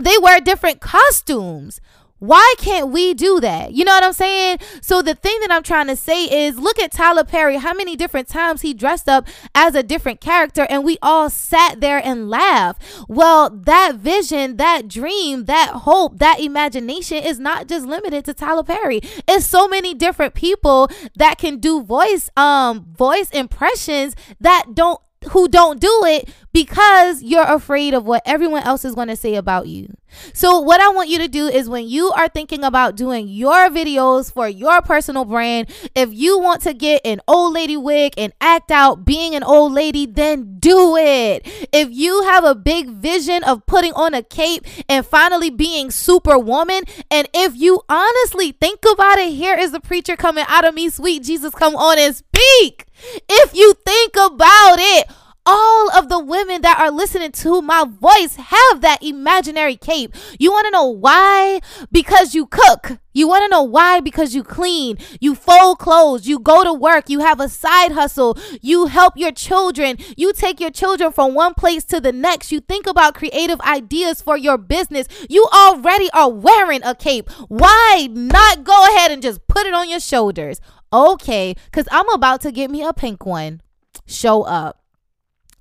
They 0.00 0.18
wear 0.18 0.40
different 0.40 0.80
costumes. 0.80 1.80
Why 2.18 2.54
can't 2.58 2.88
we 2.88 3.12
do 3.12 3.40
that? 3.40 3.72
You 3.72 3.84
know 3.84 3.92
what 3.92 4.04
I'm 4.04 4.12
saying? 4.12 4.58
So 4.80 5.02
the 5.02 5.14
thing 5.14 5.38
that 5.40 5.50
I'm 5.50 5.62
trying 5.62 5.88
to 5.88 5.96
say 5.96 6.24
is 6.24 6.58
look 6.58 6.78
at 6.78 6.92
Tyler 6.92 7.24
Perry, 7.24 7.56
how 7.56 7.74
many 7.74 7.94
different 7.94 8.28
times 8.28 8.62
he 8.62 8.72
dressed 8.72 9.08
up 9.08 9.28
as 9.54 9.74
a 9.74 9.82
different 9.82 10.20
character 10.20 10.66
and 10.70 10.84
we 10.84 10.96
all 11.02 11.28
sat 11.28 11.80
there 11.80 12.00
and 12.02 12.30
laughed. 12.30 12.82
Well, 13.08 13.50
that 13.50 13.96
vision, 13.96 14.56
that 14.56 14.88
dream, 14.88 15.44
that 15.44 15.70
hope, 15.70 16.18
that 16.18 16.40
imagination 16.40 17.18
is 17.18 17.38
not 17.38 17.68
just 17.68 17.86
limited 17.86 18.24
to 18.24 18.34
Tyler 18.34 18.64
Perry. 18.64 19.00
It's 19.28 19.46
so 19.46 19.68
many 19.68 19.92
different 19.92 20.34
people 20.34 20.88
that 21.16 21.36
can 21.38 21.58
do 21.58 21.82
voice 21.82 22.30
um 22.36 22.86
voice 22.96 23.30
impressions 23.30 24.16
that 24.40 24.74
don't 24.74 25.00
who 25.30 25.48
don't 25.48 25.80
do 25.80 26.02
it 26.04 26.28
because 26.56 27.22
you're 27.22 27.44
afraid 27.44 27.92
of 27.92 28.06
what 28.06 28.22
everyone 28.24 28.62
else 28.62 28.82
is 28.82 28.94
going 28.94 29.08
to 29.08 29.14
say 29.14 29.34
about 29.34 29.66
you. 29.66 29.94
So, 30.32 30.58
what 30.58 30.80
I 30.80 30.88
want 30.88 31.10
you 31.10 31.18
to 31.18 31.28
do 31.28 31.48
is 31.48 31.68
when 31.68 31.86
you 31.86 32.10
are 32.12 32.28
thinking 32.28 32.64
about 32.64 32.96
doing 32.96 33.28
your 33.28 33.68
videos 33.68 34.32
for 34.32 34.48
your 34.48 34.80
personal 34.80 35.26
brand, 35.26 35.68
if 35.94 36.14
you 36.14 36.38
want 36.38 36.62
to 36.62 36.72
get 36.72 37.02
an 37.04 37.20
old 37.28 37.52
lady 37.52 37.76
wig 37.76 38.14
and 38.16 38.32
act 38.40 38.70
out 38.70 39.04
being 39.04 39.34
an 39.34 39.42
old 39.42 39.74
lady, 39.74 40.06
then 40.06 40.58
do 40.58 40.96
it. 40.96 41.46
If 41.74 41.90
you 41.90 42.22
have 42.22 42.44
a 42.44 42.54
big 42.54 42.88
vision 42.88 43.44
of 43.44 43.66
putting 43.66 43.92
on 43.92 44.14
a 44.14 44.22
cape 44.22 44.64
and 44.88 45.04
finally 45.04 45.50
being 45.50 45.90
superwoman, 45.90 46.84
and 47.10 47.28
if 47.34 47.54
you 47.54 47.82
honestly 47.90 48.52
think 48.52 48.80
about 48.90 49.18
it, 49.18 49.34
here 49.34 49.58
is 49.58 49.72
the 49.72 49.80
preacher 49.80 50.16
coming 50.16 50.46
out 50.48 50.66
of 50.66 50.74
me, 50.74 50.88
sweet 50.88 51.22
Jesus, 51.22 51.54
come 51.54 51.76
on 51.76 51.98
and 51.98 52.16
speak. 52.16 52.86
If 53.28 53.54
you 53.54 53.74
think 53.84 54.16
about 54.16 54.76
it, 54.78 55.06
all 55.46 55.96
of 55.96 56.08
the 56.08 56.18
women 56.18 56.62
that 56.62 56.78
are 56.78 56.90
listening 56.90 57.30
to 57.30 57.62
my 57.62 57.84
voice 57.84 58.36
have 58.36 58.80
that 58.80 58.98
imaginary 59.02 59.76
cape. 59.76 60.14
You 60.38 60.50
want 60.50 60.66
to 60.66 60.70
know 60.72 60.86
why? 60.86 61.60
Because 61.92 62.34
you 62.34 62.46
cook. 62.46 62.98
You 63.14 63.28
want 63.28 63.44
to 63.44 63.48
know 63.48 63.62
why? 63.62 64.00
Because 64.00 64.34
you 64.34 64.44
clean, 64.44 64.98
you 65.20 65.34
fold 65.34 65.78
clothes, 65.78 66.28
you 66.28 66.38
go 66.38 66.64
to 66.64 66.72
work, 66.74 67.08
you 67.08 67.20
have 67.20 67.40
a 67.40 67.48
side 67.48 67.92
hustle, 67.92 68.36
you 68.60 68.86
help 68.86 69.14
your 69.16 69.32
children, 69.32 69.96
you 70.18 70.34
take 70.34 70.60
your 70.60 70.70
children 70.70 71.12
from 71.12 71.32
one 71.32 71.54
place 71.54 71.82
to 71.84 71.98
the 71.98 72.12
next, 72.12 72.52
you 72.52 72.60
think 72.60 72.86
about 72.86 73.14
creative 73.14 73.58
ideas 73.62 74.20
for 74.20 74.36
your 74.36 74.58
business. 74.58 75.08
You 75.30 75.48
already 75.54 76.10
are 76.10 76.30
wearing 76.30 76.82
a 76.84 76.94
cape. 76.94 77.30
Why 77.48 78.08
not 78.12 78.64
go 78.64 78.86
ahead 78.88 79.10
and 79.10 79.22
just 79.22 79.46
put 79.48 79.66
it 79.66 79.72
on 79.72 79.88
your 79.88 80.00
shoulders? 80.00 80.60
Okay, 80.92 81.54
because 81.66 81.88
I'm 81.90 82.08
about 82.10 82.42
to 82.42 82.52
get 82.52 82.70
me 82.70 82.82
a 82.82 82.92
pink 82.92 83.24
one. 83.24 83.62
Show 84.06 84.42
up 84.42 84.82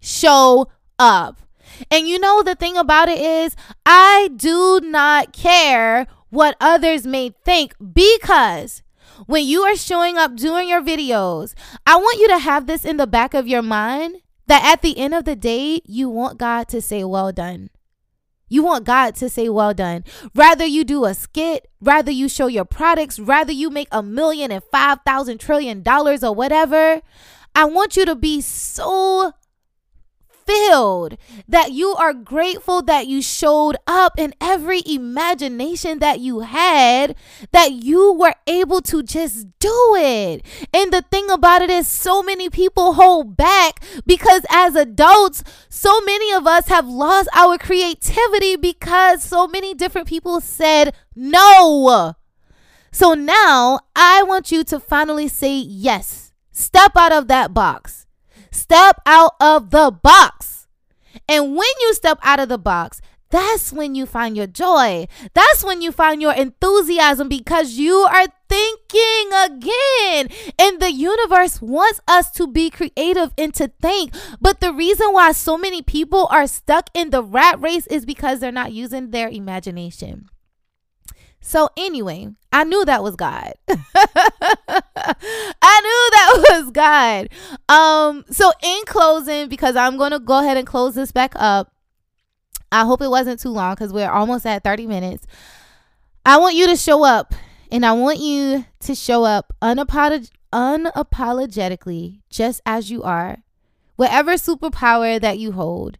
show 0.05 0.67
up. 0.99 1.41
And 1.91 2.07
you 2.07 2.19
know, 2.19 2.41
the 2.43 2.55
thing 2.55 2.77
about 2.77 3.09
it 3.09 3.19
is, 3.19 3.55
I 3.85 4.29
do 4.35 4.79
not 4.83 5.33
care 5.33 6.07
what 6.29 6.55
others 6.59 7.05
may 7.05 7.33
think 7.43 7.75
because 7.93 8.81
when 9.25 9.45
you 9.45 9.63
are 9.63 9.75
showing 9.75 10.17
up 10.17 10.35
doing 10.35 10.69
your 10.69 10.81
videos, 10.81 11.53
I 11.85 11.95
want 11.95 12.19
you 12.19 12.27
to 12.29 12.39
have 12.39 12.67
this 12.67 12.85
in 12.85 12.97
the 12.97 13.07
back 13.07 13.33
of 13.33 13.47
your 13.47 13.61
mind 13.61 14.17
that 14.47 14.63
at 14.63 14.81
the 14.81 14.97
end 14.97 15.13
of 15.13 15.25
the 15.25 15.35
day, 15.35 15.81
you 15.85 16.09
want 16.09 16.37
God 16.37 16.67
to 16.69 16.81
say, 16.81 17.03
Well 17.03 17.31
done. 17.31 17.69
You 18.47 18.63
want 18.63 18.85
God 18.85 19.15
to 19.15 19.29
say, 19.29 19.49
Well 19.49 19.73
done. 19.73 20.03
Rather, 20.35 20.65
you 20.65 20.83
do 20.83 21.05
a 21.05 21.13
skit, 21.13 21.67
rather, 21.81 22.11
you 22.11 22.29
show 22.29 22.47
your 22.47 22.65
products, 22.65 23.19
rather, 23.19 23.51
you 23.51 23.69
make 23.69 23.87
a 23.91 24.03
million 24.03 24.51
and 24.51 24.63
five 24.71 24.99
thousand 25.05 25.39
trillion 25.39 25.81
dollars 25.81 26.23
or 26.23 26.33
whatever. 26.35 27.01
I 27.55 27.65
want 27.65 27.95
you 27.95 28.05
to 28.05 28.15
be 28.15 28.41
so 28.41 29.33
filled, 30.45 31.17
that 31.47 31.71
you 31.71 31.95
are 31.95 32.13
grateful 32.13 32.81
that 32.83 33.07
you 33.07 33.21
showed 33.21 33.77
up 33.87 34.13
in 34.17 34.33
every 34.39 34.81
imagination 34.85 35.99
that 35.99 36.19
you 36.19 36.41
had, 36.41 37.15
that 37.51 37.71
you 37.71 38.13
were 38.13 38.35
able 38.47 38.81
to 38.81 39.01
just 39.03 39.47
do 39.59 39.95
it. 39.97 40.45
And 40.73 40.91
the 40.93 41.03
thing 41.11 41.29
about 41.29 41.61
it 41.61 41.69
is, 41.69 41.87
so 41.87 42.21
many 42.21 42.49
people 42.49 42.93
hold 42.93 43.35
back 43.35 43.83
because 44.05 44.45
as 44.49 44.75
adults, 44.75 45.43
so 45.69 45.99
many 46.01 46.31
of 46.33 46.45
us 46.45 46.67
have 46.67 46.87
lost 46.87 47.29
our 47.33 47.57
creativity 47.57 48.55
because 48.55 49.23
so 49.23 49.47
many 49.47 49.73
different 49.73 50.07
people 50.07 50.41
said 50.41 50.93
no. 51.15 52.13
So 52.91 53.13
now 53.13 53.79
I 53.95 54.23
want 54.23 54.51
you 54.51 54.63
to 54.65 54.79
finally 54.79 55.27
say 55.27 55.57
yes. 55.57 56.31
Step 56.51 56.93
out 56.95 57.11
of 57.11 57.27
that 57.27 57.53
box. 57.53 58.04
Step 58.55 59.01
out 59.05 59.33
of 59.41 59.69
the 59.71 59.91
box. 59.91 60.67
And 61.27 61.55
when 61.55 61.67
you 61.81 61.93
step 61.93 62.19
out 62.23 62.39
of 62.39 62.47
the 62.47 62.57
box, 62.57 63.01
that's 63.29 63.73
when 63.73 63.95
you 63.95 64.05
find 64.05 64.37
your 64.37 64.47
joy. 64.47 65.07
That's 65.33 65.61
when 65.61 65.81
you 65.81 65.91
find 65.91 66.21
your 66.21 66.33
enthusiasm 66.33 67.27
because 67.27 67.73
you 67.73 67.95
are 67.95 68.27
thinking 68.47 69.29
again. 69.43 70.29
And 70.57 70.79
the 70.79 70.91
universe 70.91 71.61
wants 71.61 71.99
us 72.07 72.31
to 72.31 72.47
be 72.47 72.69
creative 72.69 73.33
and 73.37 73.53
to 73.55 73.71
think. 73.81 74.15
But 74.39 74.61
the 74.61 74.71
reason 74.71 75.07
why 75.11 75.33
so 75.33 75.57
many 75.57 75.81
people 75.81 76.27
are 76.31 76.47
stuck 76.47 76.89
in 76.93 77.09
the 77.09 77.23
rat 77.23 77.59
race 77.59 77.87
is 77.87 78.05
because 78.05 78.39
they're 78.39 78.53
not 78.53 78.71
using 78.71 79.11
their 79.11 79.27
imagination. 79.27 80.29
So 81.45 81.69
anyway, 81.77 82.29
I 82.51 82.63
knew 82.63 82.83
that 82.85 83.03
was 83.03 83.15
God. 83.15 83.53
I 83.69 84.81
knew 85.83 86.09
that 86.11 86.45
was 86.49 86.71
God. 86.71 87.29
Um 87.69 88.25
so 88.31 88.51
in 88.63 88.81
closing 88.87 89.47
because 89.47 89.75
I'm 89.75 89.95
going 89.95 90.09
to 90.09 90.17
go 90.17 90.39
ahead 90.39 90.57
and 90.57 90.65
close 90.65 90.95
this 90.95 91.11
back 91.11 91.33
up. 91.35 91.71
I 92.71 92.83
hope 92.83 92.99
it 93.03 93.11
wasn't 93.11 93.39
too 93.39 93.49
long 93.49 93.75
cuz 93.75 93.93
we're 93.93 94.09
almost 94.09 94.47
at 94.47 94.63
30 94.63 94.87
minutes. 94.87 95.27
I 96.25 96.37
want 96.37 96.55
you 96.55 96.65
to 96.65 96.75
show 96.75 97.03
up 97.03 97.35
and 97.71 97.85
I 97.85 97.91
want 97.93 98.17
you 98.17 98.65
to 98.79 98.95
show 98.95 99.23
up 99.23 99.53
unapolog- 99.61 100.31
unapologetically 100.51 102.21
just 102.31 102.59
as 102.65 102.89
you 102.89 103.03
are. 103.03 103.43
Whatever 103.97 104.33
superpower 104.33 105.21
that 105.21 105.37
you 105.37 105.51
hold, 105.51 105.99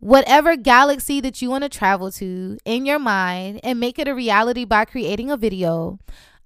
whatever 0.00 0.56
galaxy 0.56 1.20
that 1.20 1.40
you 1.42 1.50
want 1.50 1.62
to 1.62 1.68
travel 1.68 2.10
to 2.12 2.58
in 2.64 2.86
your 2.86 2.98
mind 2.98 3.60
and 3.62 3.80
make 3.80 3.98
it 3.98 4.08
a 4.08 4.14
reality 4.14 4.64
by 4.64 4.84
creating 4.84 5.30
a 5.30 5.36
video. 5.36 5.98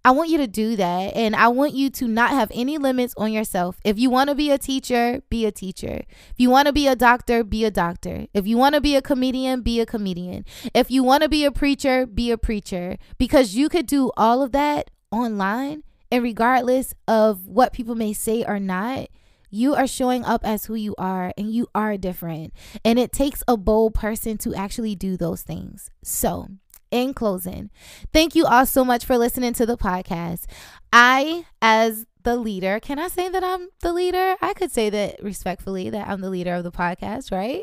I 0.03 0.13
want 0.13 0.31
you 0.31 0.39
to 0.39 0.47
do 0.47 0.77
that. 0.77 1.15
And 1.15 1.37
I 1.37 1.49
want 1.49 1.75
you 1.75 1.91
to 1.91 2.09
not 2.09 2.31
have 2.31 2.51
any 2.55 2.79
limits 2.79 3.15
on 3.17 3.33
yourself. 3.33 3.79
If 3.85 3.99
you 3.99 4.09
want 4.09 4.31
to 4.31 4.35
be 4.35 4.51
a 4.51 4.59
teacher, 4.59 5.23
be 5.29 5.45
a 5.45 5.53
teacher. 5.53 6.03
If 6.31 6.35
you 6.39 6.49
want 6.49 6.67
to 6.67 6.73
be 6.73 6.87
a 6.87 6.97
doctor, 6.97 7.45
be 7.45 7.65
a 7.65 7.71
doctor. 7.71 8.27
If 8.33 8.47
you 8.47 8.57
want 8.57 8.75
to 8.75 8.81
be 8.81 8.97
a 8.97 9.03
comedian, 9.03 9.61
be 9.61 9.81
a 9.81 9.87
comedian. 9.87 10.47
If 10.75 10.91
you 10.91 11.03
want 11.03 11.23
to 11.23 11.29
be 11.29 11.45
a 11.45 11.53
preacher, 11.53 12.07
be 12.07 12.31
a 12.31 12.39
preacher. 12.39 12.97
Because 13.19 13.55
you 13.55 13.69
could 13.69 13.87
do 13.87 14.11
all 14.17 14.43
of 14.43 14.53
that 14.53 14.91
online. 15.11 15.85
And 16.11 16.23
regardless 16.23 16.95
of 17.07 17.47
what 17.47 17.73
people 17.73 17.95
may 17.95 18.13
say 18.13 18.43
or 18.45 18.59
not, 18.59 19.09
you 19.51 19.75
are 19.75 19.87
showing 19.87 20.25
up 20.25 20.45
as 20.45 20.67
who 20.67 20.75
you 20.75 20.95
are 20.97 21.33
and 21.37 21.53
you 21.53 21.69
are 21.75 21.97
different. 21.97 22.53
And 22.85 22.99
it 22.99 23.13
takes 23.13 23.43
a 23.47 23.57
bold 23.57 23.95
person 23.95 24.39
to 24.39 24.55
actually 24.55 24.95
do 24.95 25.17
those 25.17 25.43
things. 25.43 25.91
So, 26.03 26.49
in 26.91 27.15
closing, 27.15 27.71
thank 28.13 28.35
you 28.35 28.47
all 28.47 28.67
so 28.67 28.85
much 28.85 29.05
for 29.05 29.17
listening 29.17 29.53
to 29.55 29.67
the 29.67 29.77
podcast. 29.77 30.47
I, 30.93 31.45
as 31.63 32.07
the 32.23 32.37
leader, 32.37 32.81
can 32.81 32.99
I 32.99 33.09
say 33.09 33.29
that 33.29 33.45
I'm 33.45 33.69
the 33.81 33.93
leader? 33.93 34.37
I 34.41 34.55
could 34.55 34.73
say 34.73 34.91
that 34.91 35.23
respectfully 35.23 35.91
that 35.91 36.09
I'm 36.09 36.21
the 36.21 36.31
leader 36.31 36.55
of 36.55 36.65
the 36.65 36.73
podcast, 36.73 37.33
right? 37.33 37.63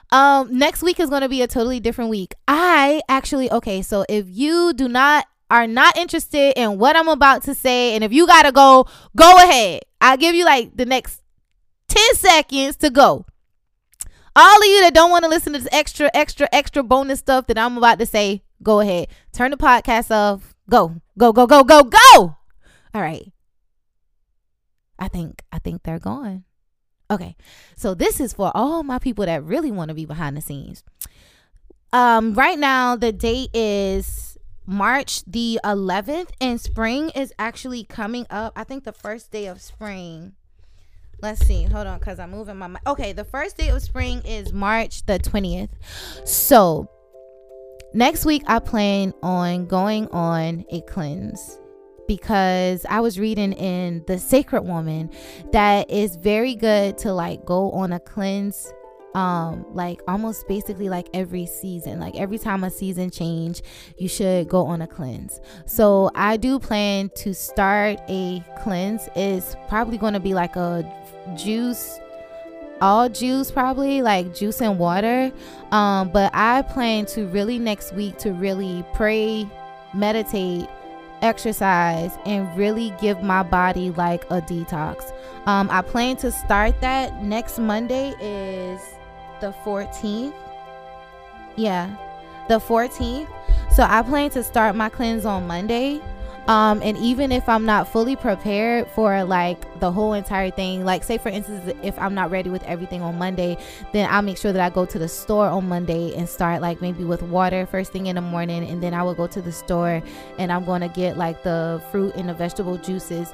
um, 0.10 0.56
next 0.56 0.82
week 0.82 1.00
is 1.00 1.10
going 1.10 1.22
to 1.22 1.28
be 1.28 1.42
a 1.42 1.46
totally 1.46 1.80
different 1.80 2.10
week. 2.10 2.34
I 2.46 3.02
actually, 3.08 3.50
okay, 3.50 3.82
so 3.82 4.04
if 4.08 4.26
you 4.28 4.72
do 4.72 4.88
not 4.88 5.26
are 5.50 5.66
not 5.66 5.96
interested 5.96 6.54
in 6.56 6.78
what 6.78 6.96
I'm 6.96 7.08
about 7.08 7.44
to 7.44 7.54
say, 7.54 7.94
and 7.94 8.02
if 8.02 8.12
you 8.12 8.26
gotta 8.26 8.52
go, 8.52 8.88
go 9.14 9.36
ahead. 9.36 9.82
I'll 10.06 10.16
give 10.16 10.36
you 10.36 10.44
like 10.44 10.76
the 10.76 10.86
next 10.86 11.20
10 11.88 12.14
seconds 12.14 12.76
to 12.76 12.90
go. 12.90 13.26
All 14.36 14.58
of 14.58 14.64
you 14.64 14.82
that 14.82 14.94
don't 14.94 15.10
want 15.10 15.24
to 15.24 15.28
listen 15.28 15.52
to 15.52 15.58
this 15.58 15.68
extra, 15.72 16.08
extra, 16.14 16.48
extra 16.52 16.84
bonus 16.84 17.18
stuff 17.18 17.48
that 17.48 17.58
I'm 17.58 17.76
about 17.76 17.98
to 17.98 18.06
say, 18.06 18.44
go 18.62 18.78
ahead. 18.78 19.08
Turn 19.32 19.50
the 19.50 19.56
podcast 19.56 20.12
off. 20.12 20.54
Go, 20.70 20.94
go, 21.18 21.32
go, 21.32 21.48
go, 21.48 21.64
go, 21.64 21.82
go. 21.82 21.98
All 22.94 23.02
right. 23.02 23.32
I 24.96 25.08
think, 25.08 25.42
I 25.50 25.58
think 25.58 25.82
they're 25.82 25.98
gone. 25.98 26.44
Okay. 27.10 27.34
So 27.74 27.94
this 27.94 28.20
is 28.20 28.32
for 28.32 28.52
all 28.54 28.84
my 28.84 29.00
people 29.00 29.26
that 29.26 29.42
really 29.42 29.72
want 29.72 29.88
to 29.88 29.94
be 29.94 30.04
behind 30.04 30.36
the 30.36 30.40
scenes. 30.40 30.84
Um, 31.92 32.34
right 32.34 32.58
now 32.58 32.94
the 32.94 33.10
date 33.10 33.50
is 33.52 34.25
March 34.66 35.24
the 35.24 35.60
11th, 35.64 36.30
and 36.40 36.60
spring 36.60 37.10
is 37.10 37.32
actually 37.38 37.84
coming 37.84 38.26
up. 38.30 38.52
I 38.56 38.64
think 38.64 38.84
the 38.84 38.92
first 38.92 39.30
day 39.30 39.46
of 39.46 39.60
spring. 39.60 40.32
Let's 41.22 41.46
see. 41.46 41.64
Hold 41.64 41.86
on, 41.86 41.98
because 41.98 42.18
I'm 42.18 42.30
moving 42.30 42.56
my. 42.56 42.74
Okay, 42.86 43.12
the 43.12 43.24
first 43.24 43.56
day 43.56 43.68
of 43.68 43.80
spring 43.80 44.20
is 44.24 44.52
March 44.52 45.06
the 45.06 45.18
20th. 45.18 45.70
So, 46.24 46.90
next 47.94 48.26
week, 48.26 48.42
I 48.46 48.58
plan 48.58 49.14
on 49.22 49.66
going 49.66 50.08
on 50.08 50.64
a 50.70 50.82
cleanse 50.82 51.58
because 52.06 52.84
I 52.88 53.00
was 53.00 53.18
reading 53.18 53.52
in 53.52 54.04
The 54.06 54.18
Sacred 54.18 54.62
Woman 54.62 55.10
that 55.52 55.90
is 55.90 56.16
very 56.16 56.54
good 56.54 56.98
to 56.98 57.12
like 57.12 57.44
go 57.44 57.70
on 57.72 57.92
a 57.92 58.00
cleanse 58.00 58.72
um 59.14 59.64
like 59.72 60.02
almost 60.06 60.46
basically 60.46 60.88
like 60.88 61.08
every 61.14 61.46
season. 61.46 61.98
Like 61.98 62.16
every 62.16 62.38
time 62.38 62.64
a 62.64 62.70
season 62.70 63.10
change 63.10 63.62
you 63.96 64.08
should 64.08 64.48
go 64.48 64.66
on 64.66 64.82
a 64.82 64.86
cleanse. 64.86 65.40
So 65.64 66.10
i 66.14 66.36
do 66.36 66.58
plan 66.58 67.10
to 67.16 67.34
start 67.34 67.98
a 68.08 68.44
cleanse. 68.62 69.08
It's 69.16 69.56
probably 69.68 69.98
going 69.98 70.14
to 70.14 70.20
be 70.20 70.34
like 70.34 70.56
a 70.56 70.84
juice 71.36 71.98
all 72.82 73.08
juice 73.08 73.50
probably 73.50 74.02
like 74.02 74.34
juice 74.34 74.60
and 74.60 74.78
water. 74.78 75.32
Um 75.72 76.10
but 76.10 76.30
i 76.34 76.62
plan 76.62 77.06
to 77.06 77.26
really 77.28 77.58
next 77.58 77.94
week 77.94 78.18
to 78.18 78.32
really 78.32 78.84
pray 78.92 79.48
meditate 79.94 80.68
exercise 81.22 82.12
and 82.26 82.54
really 82.58 82.92
give 83.00 83.22
my 83.22 83.42
body 83.42 83.90
like 83.92 84.24
a 84.24 84.42
detox. 84.42 85.10
Um 85.46 85.70
i 85.70 85.80
plan 85.80 86.16
to 86.16 86.30
start 86.30 86.78
that 86.82 87.24
next 87.24 87.58
monday 87.58 88.14
is 88.20 88.95
the 89.40 89.52
14th. 89.64 90.34
Yeah, 91.56 91.94
the 92.48 92.58
14th. 92.58 93.28
So 93.72 93.82
I 93.82 94.02
plan 94.02 94.30
to 94.30 94.42
start 94.42 94.76
my 94.76 94.88
cleanse 94.88 95.24
on 95.24 95.46
Monday. 95.46 96.00
Um, 96.48 96.80
and 96.82 96.96
even 96.98 97.32
if 97.32 97.48
I'm 97.48 97.64
not 97.64 97.88
fully 97.88 98.14
prepared 98.14 98.86
for 98.94 99.24
like 99.24 99.80
the 99.80 99.90
whole 99.90 100.12
entire 100.12 100.50
thing, 100.50 100.84
like 100.84 101.02
say 101.02 101.18
for 101.18 101.28
instance, 101.28 101.74
if 101.82 101.98
I'm 101.98 102.14
not 102.14 102.30
ready 102.30 102.50
with 102.50 102.62
everything 102.64 103.02
on 103.02 103.18
Monday, 103.18 103.58
then 103.92 104.08
I'll 104.08 104.22
make 104.22 104.38
sure 104.38 104.52
that 104.52 104.62
I 104.62 104.72
go 104.72 104.86
to 104.86 104.98
the 104.98 105.08
store 105.08 105.48
on 105.48 105.68
Monday 105.68 106.14
and 106.14 106.28
start 106.28 106.62
like 106.62 106.80
maybe 106.80 107.02
with 107.02 107.22
water 107.22 107.66
first 107.66 107.92
thing 107.92 108.06
in 108.06 108.14
the 108.14 108.22
morning, 108.22 108.64
and 108.64 108.80
then 108.80 108.94
I 108.94 109.02
will 109.02 109.14
go 109.14 109.26
to 109.26 109.42
the 109.42 109.50
store 109.50 110.00
and 110.38 110.52
I'm 110.52 110.64
going 110.64 110.82
to 110.82 110.88
get 110.88 111.18
like 111.18 111.42
the 111.42 111.82
fruit 111.90 112.14
and 112.14 112.28
the 112.28 112.34
vegetable 112.34 112.78
juices 112.78 113.32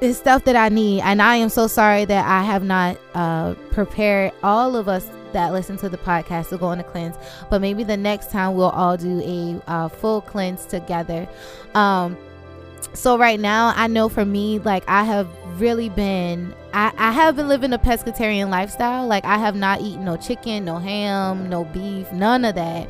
it's 0.00 0.18
stuff 0.18 0.44
that 0.44 0.56
I 0.56 0.68
need, 0.68 1.00
and 1.00 1.20
I 1.20 1.36
am 1.36 1.48
so 1.48 1.66
sorry 1.66 2.04
that 2.04 2.24
I 2.24 2.44
have 2.44 2.62
not 2.62 2.98
uh, 3.14 3.54
prepared 3.72 4.32
all 4.42 4.76
of 4.76 4.88
us 4.88 5.08
that 5.32 5.52
listen 5.52 5.76
to 5.78 5.88
the 5.88 5.98
podcast 5.98 6.50
to 6.50 6.58
go 6.58 6.66
on 6.66 6.80
a 6.80 6.84
cleanse. 6.84 7.16
But 7.50 7.60
maybe 7.60 7.84
the 7.84 7.96
next 7.96 8.30
time 8.30 8.54
we'll 8.54 8.70
all 8.70 8.96
do 8.96 9.20
a 9.20 9.70
uh, 9.70 9.88
full 9.88 10.20
cleanse 10.20 10.66
together. 10.66 11.28
Um, 11.74 12.16
so 12.94 13.18
right 13.18 13.38
now, 13.38 13.72
I 13.76 13.86
know 13.86 14.08
for 14.08 14.24
me, 14.24 14.58
like 14.58 14.84
I 14.88 15.04
have 15.04 15.28
really 15.60 15.88
been, 15.88 16.54
I, 16.72 16.92
I 16.96 17.12
have 17.12 17.36
been 17.36 17.48
living 17.48 17.72
a 17.72 17.78
pescatarian 17.78 18.50
lifestyle. 18.50 19.06
Like 19.06 19.24
I 19.24 19.38
have 19.38 19.54
not 19.54 19.80
eaten 19.80 20.04
no 20.04 20.16
chicken, 20.16 20.64
no 20.64 20.78
ham, 20.78 21.48
no 21.48 21.64
beef, 21.64 22.10
none 22.12 22.44
of 22.44 22.54
that. 22.54 22.88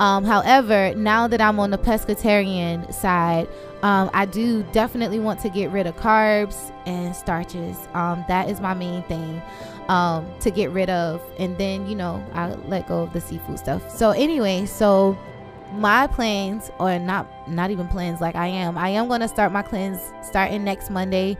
Um, 0.00 0.24
however, 0.24 0.94
now 0.96 1.28
that 1.28 1.40
I'm 1.40 1.60
on 1.60 1.70
the 1.70 1.78
pescatarian 1.78 2.92
side, 2.92 3.48
um, 3.82 4.10
I 4.12 4.26
do 4.26 4.62
definitely 4.72 5.18
want 5.18 5.40
to 5.40 5.48
get 5.48 5.70
rid 5.70 5.86
of 5.86 5.96
carbs 5.96 6.72
and 6.86 7.14
starches. 7.14 7.76
Um, 7.94 8.24
that 8.28 8.48
is 8.48 8.60
my 8.60 8.74
main 8.74 9.02
thing 9.04 9.42
um, 9.88 10.30
to 10.40 10.50
get 10.50 10.70
rid 10.70 10.90
of. 10.90 11.22
And 11.38 11.56
then, 11.58 11.86
you 11.86 11.94
know, 11.94 12.24
I 12.32 12.54
let 12.68 12.88
go 12.88 13.02
of 13.02 13.12
the 13.12 13.20
seafood 13.20 13.58
stuff. 13.58 13.90
So, 13.90 14.10
anyway, 14.10 14.66
so 14.66 15.18
my 15.74 16.06
plans 16.06 16.70
or 16.78 16.98
not 16.98 17.26
not 17.48 17.70
even 17.70 17.88
plans 17.88 18.20
like 18.20 18.34
i 18.34 18.46
am 18.46 18.76
i 18.76 18.90
am 18.90 19.08
going 19.08 19.20
to 19.20 19.28
start 19.28 19.50
my 19.50 19.62
cleanse 19.62 20.12
starting 20.20 20.62
next 20.62 20.90
monday 20.90 21.36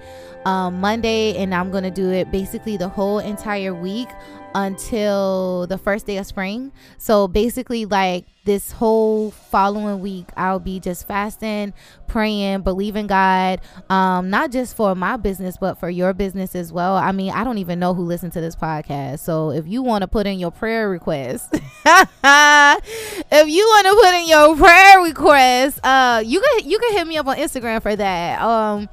um 0.47 0.81
monday 0.81 1.37
and 1.37 1.55
i'm 1.55 1.71
going 1.71 1.85
to 1.85 1.91
do 1.91 2.11
it 2.11 2.31
basically 2.31 2.77
the 2.79 2.89
whole 2.89 3.19
entire 3.19 3.75
week 3.75 4.09
until 4.55 5.67
the 5.67 5.79
first 5.79 6.07
day 6.07 6.17
of 6.19 6.27
spring. 6.27 6.73
So 6.99 7.29
basically, 7.29 7.85
like 7.87 8.27
this 8.45 8.73
whole 8.73 9.31
following 9.31 10.01
week, 10.01 10.29
I'll 10.37 10.59
be 10.59 10.81
just 10.81 11.07
fasting, 11.07 11.73
praying, 12.09 12.62
believing 12.62 13.07
God, 13.07 13.61
um, 13.88 14.31
not 14.31 14.51
just 14.51 14.77
for 14.77 14.95
my 14.95 15.17
business, 15.17 15.57
but 15.57 15.79
for 15.79 15.88
your 15.88 16.12
business 16.12 16.55
as 16.55 16.73
well. 16.73 16.97
I 16.97 17.12
mean, 17.12 17.33
I 17.33 17.45
don't 17.45 17.59
even 17.59 17.79
know 17.79 17.95
who 17.95 18.03
listened 18.03 18.33
to 18.33 18.41
this 18.41 18.57
podcast. 18.57 19.21
So 19.21 19.51
if 19.53 19.67
you 19.67 19.83
want 19.83 20.03
to 20.03 20.09
put 20.09 20.27
in 20.27 20.38
your 20.38 20.51
prayer 20.51 20.88
request, 20.88 21.51
if 21.55 21.61
you 21.85 23.65
want 23.67 23.87
to 23.87 23.95
put 24.03 24.15
in 24.15 24.29
your 24.29 24.57
prayer 24.57 25.01
request, 25.03 25.81
uh, 25.85 26.23
you 26.25 26.41
can 26.41 26.69
you 26.69 26.79
can 26.79 26.93
hit 26.93 27.07
me 27.07 27.17
up 27.17 27.27
on 27.27 27.37
Instagram 27.37 27.81
for 27.81 27.95
that. 27.95 28.43
Um, 28.43 28.88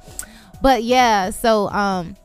but 0.62 0.84
yeah, 0.84 1.30
so 1.30 1.68
um 1.70 2.16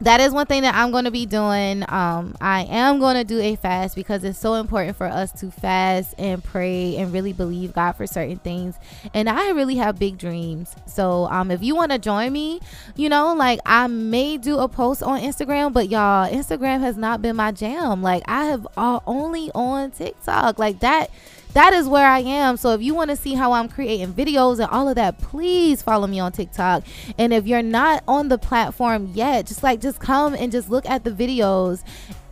that 0.00 0.20
is 0.20 0.32
one 0.32 0.46
thing 0.46 0.62
that 0.62 0.74
I'm 0.74 0.90
going 0.90 1.04
to 1.04 1.10
be 1.10 1.24
doing. 1.24 1.82
Um, 1.88 2.36
I 2.40 2.64
am 2.64 2.98
going 2.98 3.16
to 3.16 3.24
do 3.24 3.40
a 3.40 3.56
fast 3.56 3.96
because 3.96 4.24
it's 4.24 4.38
so 4.38 4.54
important 4.54 4.96
for 4.96 5.06
us 5.06 5.32
to 5.40 5.50
fast 5.50 6.14
and 6.18 6.44
pray 6.44 6.96
and 6.96 7.12
really 7.12 7.32
believe 7.32 7.72
God 7.72 7.92
for 7.92 8.06
certain 8.06 8.36
things. 8.38 8.76
And 9.14 9.28
I 9.28 9.50
really 9.50 9.76
have 9.76 9.98
big 9.98 10.18
dreams. 10.18 10.74
So, 10.86 11.26
um, 11.26 11.50
if 11.50 11.62
you 11.62 11.74
want 11.74 11.92
to 11.92 11.98
join 11.98 12.32
me, 12.32 12.60
you 12.94 13.08
know, 13.08 13.34
like 13.34 13.60
I 13.64 13.86
may 13.86 14.36
do 14.36 14.58
a 14.58 14.68
post 14.68 15.02
on 15.02 15.20
Instagram, 15.20 15.72
but 15.72 15.88
y'all, 15.88 16.30
Instagram 16.30 16.80
has 16.80 16.96
not 16.96 17.22
been 17.22 17.36
my 17.36 17.52
jam. 17.52 18.02
Like 18.02 18.22
I 18.26 18.46
have 18.46 18.66
all, 18.76 19.02
only 19.06 19.50
on 19.54 19.92
TikTok. 19.92 20.58
Like 20.58 20.80
that 20.80 21.10
that 21.56 21.72
is 21.72 21.88
where 21.88 22.06
I 22.06 22.18
am. 22.18 22.58
So 22.58 22.74
if 22.74 22.82
you 22.82 22.94
want 22.94 23.08
to 23.08 23.16
see 23.16 23.32
how 23.32 23.52
I'm 23.52 23.70
creating 23.70 24.12
videos 24.12 24.58
and 24.58 24.68
all 24.70 24.90
of 24.90 24.96
that, 24.96 25.16
please 25.18 25.80
follow 25.80 26.06
me 26.06 26.20
on 26.20 26.30
TikTok. 26.32 26.84
And 27.16 27.32
if 27.32 27.46
you're 27.46 27.62
not 27.62 28.04
on 28.06 28.28
the 28.28 28.36
platform 28.36 29.10
yet, 29.14 29.46
just 29.46 29.62
like 29.62 29.80
just 29.80 29.98
come 29.98 30.34
and 30.34 30.52
just 30.52 30.68
look 30.68 30.84
at 30.84 31.04
the 31.04 31.10
videos 31.10 31.82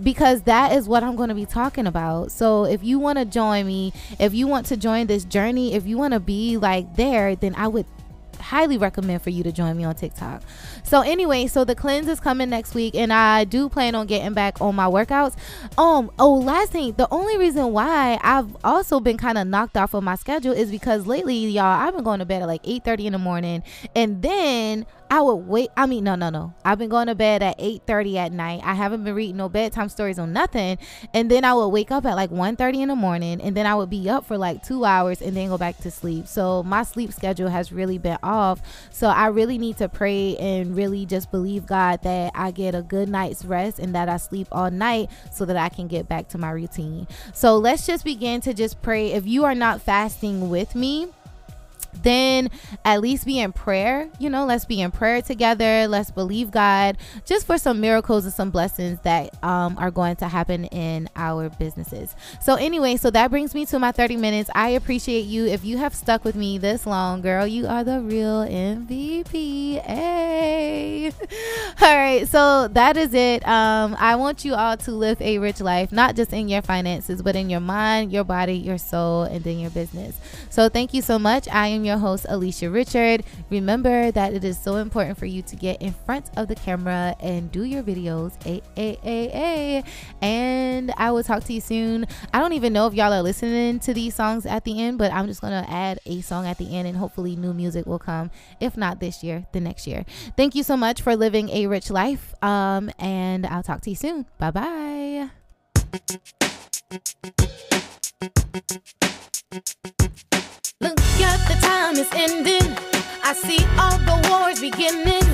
because 0.02 0.42
that 0.42 0.72
is 0.72 0.86
what 0.86 1.02
I'm 1.02 1.16
going 1.16 1.30
to 1.30 1.34
be 1.34 1.46
talking 1.46 1.86
about. 1.86 2.32
So 2.32 2.66
if 2.66 2.84
you 2.84 2.98
want 2.98 3.18
to 3.18 3.24
join 3.24 3.66
me, 3.66 3.94
if 4.20 4.34
you 4.34 4.46
want 4.46 4.66
to 4.66 4.76
join 4.76 5.06
this 5.06 5.24
journey, 5.24 5.72
if 5.72 5.86
you 5.86 5.96
want 5.96 6.12
to 6.12 6.20
be 6.20 6.58
like 6.58 6.96
there, 6.96 7.34
then 7.34 7.54
I 7.54 7.68
would 7.68 7.86
highly 8.44 8.76
recommend 8.76 9.22
for 9.22 9.30
you 9.30 9.42
to 9.42 9.50
join 9.50 9.76
me 9.76 9.84
on 9.84 9.94
TikTok. 9.94 10.42
So 10.82 11.00
anyway, 11.00 11.46
so 11.46 11.64
the 11.64 11.74
cleanse 11.74 12.08
is 12.08 12.20
coming 12.20 12.50
next 12.50 12.74
week 12.74 12.94
and 12.94 13.12
I 13.12 13.44
do 13.44 13.68
plan 13.68 13.94
on 13.94 14.06
getting 14.06 14.34
back 14.34 14.60
on 14.60 14.74
my 14.74 14.86
workouts. 14.86 15.34
Um 15.78 16.10
oh 16.18 16.34
last 16.34 16.72
thing, 16.72 16.92
the 16.92 17.08
only 17.10 17.38
reason 17.38 17.72
why 17.72 18.18
I've 18.22 18.54
also 18.62 19.00
been 19.00 19.16
kind 19.16 19.38
of 19.38 19.46
knocked 19.46 19.76
off 19.76 19.94
of 19.94 20.04
my 20.04 20.14
schedule 20.14 20.52
is 20.52 20.70
because 20.70 21.06
lately 21.06 21.36
y'all 21.36 21.64
I've 21.64 21.94
been 21.94 22.04
going 22.04 22.18
to 22.18 22.26
bed 22.26 22.42
at 22.42 22.48
like 22.48 22.62
8:30 22.64 23.06
in 23.06 23.12
the 23.12 23.18
morning 23.18 23.62
and 23.96 24.20
then 24.22 24.86
I 25.14 25.20
would 25.20 25.46
wait. 25.46 25.70
I 25.76 25.86
mean, 25.86 26.02
no, 26.02 26.16
no, 26.16 26.28
no. 26.28 26.54
I've 26.64 26.78
been 26.78 26.88
going 26.88 27.06
to 27.06 27.14
bed 27.14 27.40
at 27.40 27.56
8:30 27.60 28.16
at 28.16 28.32
night. 28.32 28.62
I 28.64 28.74
haven't 28.74 29.04
been 29.04 29.14
reading 29.14 29.36
no 29.36 29.48
bedtime 29.48 29.88
stories 29.88 30.18
or 30.18 30.26
nothing. 30.26 30.76
And 31.12 31.30
then 31.30 31.44
I 31.44 31.54
would 31.54 31.68
wake 31.68 31.92
up 31.92 32.04
at 32.04 32.16
like 32.16 32.30
1:30 32.30 32.80
in 32.80 32.88
the 32.88 32.96
morning, 32.96 33.40
and 33.40 33.56
then 33.56 33.64
I 33.64 33.76
would 33.76 33.90
be 33.90 34.10
up 34.10 34.24
for 34.24 34.36
like 34.36 34.64
two 34.64 34.84
hours 34.84 35.22
and 35.22 35.36
then 35.36 35.50
go 35.50 35.56
back 35.56 35.78
to 35.82 35.90
sleep. 35.92 36.26
So 36.26 36.64
my 36.64 36.82
sleep 36.82 37.12
schedule 37.12 37.48
has 37.48 37.72
really 37.72 37.96
been 37.96 38.18
off. 38.24 38.60
So 38.90 39.06
I 39.06 39.28
really 39.28 39.56
need 39.56 39.76
to 39.76 39.88
pray 39.88 40.36
and 40.38 40.74
really 40.74 41.06
just 41.06 41.30
believe 41.30 41.64
God 41.64 42.02
that 42.02 42.32
I 42.34 42.50
get 42.50 42.74
a 42.74 42.82
good 42.82 43.08
night's 43.08 43.44
rest 43.44 43.78
and 43.78 43.94
that 43.94 44.08
I 44.08 44.16
sleep 44.16 44.48
all 44.50 44.72
night 44.72 45.12
so 45.30 45.44
that 45.44 45.56
I 45.56 45.68
can 45.68 45.86
get 45.86 46.08
back 46.08 46.26
to 46.30 46.38
my 46.38 46.50
routine. 46.50 47.06
So 47.32 47.56
let's 47.56 47.86
just 47.86 48.04
begin 48.04 48.40
to 48.40 48.52
just 48.52 48.82
pray. 48.82 49.12
If 49.12 49.28
you 49.28 49.44
are 49.44 49.54
not 49.54 49.80
fasting 49.80 50.50
with 50.50 50.74
me, 50.74 51.06
then 52.02 52.50
at 52.84 53.00
least 53.00 53.26
be 53.26 53.40
in 53.40 53.52
prayer. 53.52 54.08
You 54.18 54.30
know, 54.30 54.44
let's 54.44 54.64
be 54.64 54.80
in 54.80 54.90
prayer 54.90 55.22
together. 55.22 55.86
Let's 55.88 56.10
believe 56.10 56.50
God 56.50 56.98
just 57.24 57.46
for 57.46 57.58
some 57.58 57.80
miracles 57.80 58.24
and 58.24 58.34
some 58.34 58.50
blessings 58.50 59.00
that 59.02 59.42
um, 59.42 59.76
are 59.78 59.90
going 59.90 60.16
to 60.16 60.28
happen 60.28 60.64
in 60.66 61.08
our 61.16 61.50
businesses. 61.50 62.14
So, 62.40 62.54
anyway, 62.54 62.96
so 62.96 63.10
that 63.10 63.30
brings 63.30 63.54
me 63.54 63.66
to 63.66 63.78
my 63.78 63.92
30 63.92 64.16
minutes. 64.16 64.50
I 64.54 64.70
appreciate 64.70 65.22
you. 65.26 65.46
If 65.46 65.64
you 65.64 65.78
have 65.78 65.94
stuck 65.94 66.24
with 66.24 66.34
me 66.34 66.58
this 66.58 66.86
long, 66.86 67.20
girl, 67.20 67.46
you 67.46 67.66
are 67.66 67.84
the 67.84 68.00
real 68.00 68.44
MVP. 68.44 69.80
Hey. 69.82 71.12
all 71.80 71.96
right. 71.96 72.28
So, 72.28 72.68
that 72.68 72.96
is 72.96 73.14
it. 73.14 73.46
Um, 73.46 73.96
I 73.98 74.16
want 74.16 74.44
you 74.44 74.54
all 74.54 74.76
to 74.78 74.92
live 74.92 75.20
a 75.20 75.38
rich 75.38 75.60
life, 75.60 75.92
not 75.92 76.16
just 76.16 76.32
in 76.32 76.48
your 76.48 76.62
finances, 76.62 77.22
but 77.22 77.36
in 77.36 77.50
your 77.50 77.60
mind, 77.60 78.12
your 78.12 78.24
body, 78.24 78.56
your 78.56 78.78
soul, 78.78 79.22
and 79.22 79.42
then 79.44 79.58
your 79.58 79.70
business. 79.70 80.18
So, 80.50 80.68
thank 80.68 80.94
you 80.94 81.02
so 81.02 81.18
much. 81.18 81.48
I 81.48 81.68
am 81.68 81.83
your 81.84 81.98
host, 81.98 82.26
Alisha 82.28 82.72
Richard. 82.72 83.24
Remember 83.50 84.10
that 84.10 84.34
it 84.34 84.44
is 84.44 84.58
so 84.58 84.76
important 84.76 85.16
for 85.18 85.26
you 85.26 85.42
to 85.42 85.56
get 85.56 85.80
in 85.80 85.92
front 85.92 86.30
of 86.36 86.48
the 86.48 86.54
camera 86.54 87.14
and 87.20 87.50
do 87.52 87.64
your 87.64 87.82
videos. 87.82 88.32
A, 88.46 88.60
a, 88.76 88.98
a, 89.04 89.78
a. 89.78 89.84
And 90.20 90.92
I 90.96 91.10
will 91.10 91.22
talk 91.22 91.44
to 91.44 91.52
you 91.52 91.60
soon. 91.60 92.06
I 92.32 92.40
don't 92.40 92.52
even 92.52 92.72
know 92.72 92.86
if 92.86 92.94
y'all 92.94 93.12
are 93.12 93.22
listening 93.22 93.78
to 93.80 93.94
these 93.94 94.14
songs 94.14 94.46
at 94.46 94.64
the 94.64 94.80
end, 94.82 94.98
but 94.98 95.12
I'm 95.12 95.26
just 95.26 95.40
to 95.52 95.70
add 95.70 95.98
a 96.06 96.20
song 96.20 96.46
at 96.46 96.58
the 96.58 96.74
end 96.74 96.88
and 96.88 96.96
hopefully 96.96 97.36
new 97.36 97.52
music 97.52 97.86
will 97.86 97.98
come. 97.98 98.30
If 98.60 98.76
not 98.76 99.00
this 99.00 99.22
year, 99.22 99.46
the 99.52 99.60
next 99.60 99.86
year. 99.86 100.04
Thank 100.36 100.54
you 100.54 100.62
so 100.62 100.76
much 100.76 101.02
for 101.02 101.16
living 101.16 101.48
a 101.50 101.66
rich 101.66 101.90
life. 101.90 102.34
Um, 102.42 102.90
and 102.98 103.46
I'll 103.46 103.62
talk 103.62 103.80
to 103.82 103.90
you 103.90 103.96
soon. 103.96 104.26
Bye 104.38 104.50
bye. 104.50 105.30
Look 110.84 111.00
at 111.22 111.40
the 111.48 111.56
time 111.64 111.96
is 111.96 112.10
ending. 112.12 112.76
I 113.22 113.32
see 113.32 113.64
all 113.80 113.96
the 114.04 114.20
wars 114.28 114.60
beginning. 114.60 115.24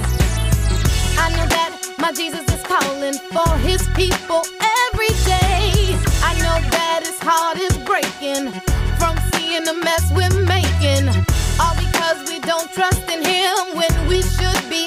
I 1.18 1.26
know 1.34 1.46
that 1.50 1.72
my 1.98 2.12
Jesus 2.12 2.46
is 2.54 2.62
calling 2.62 3.14
for 3.34 3.50
his 3.58 3.82
people 3.98 4.42
every 4.86 5.10
day. 5.26 5.90
I 6.22 6.38
know 6.38 6.56
that 6.70 7.00
his 7.02 7.18
heart 7.18 7.58
is 7.58 7.76
breaking 7.78 8.52
from 8.94 9.18
seeing 9.32 9.64
the 9.64 9.74
mess 9.74 10.06
we're 10.14 10.30
making. 10.46 11.08
All 11.58 11.74
because 11.74 12.30
we 12.30 12.38
don't 12.46 12.70
trust 12.70 13.10
in 13.10 13.24
him 13.24 13.74
when 13.74 14.06
we 14.06 14.22
should 14.22 14.62
be 14.70 14.86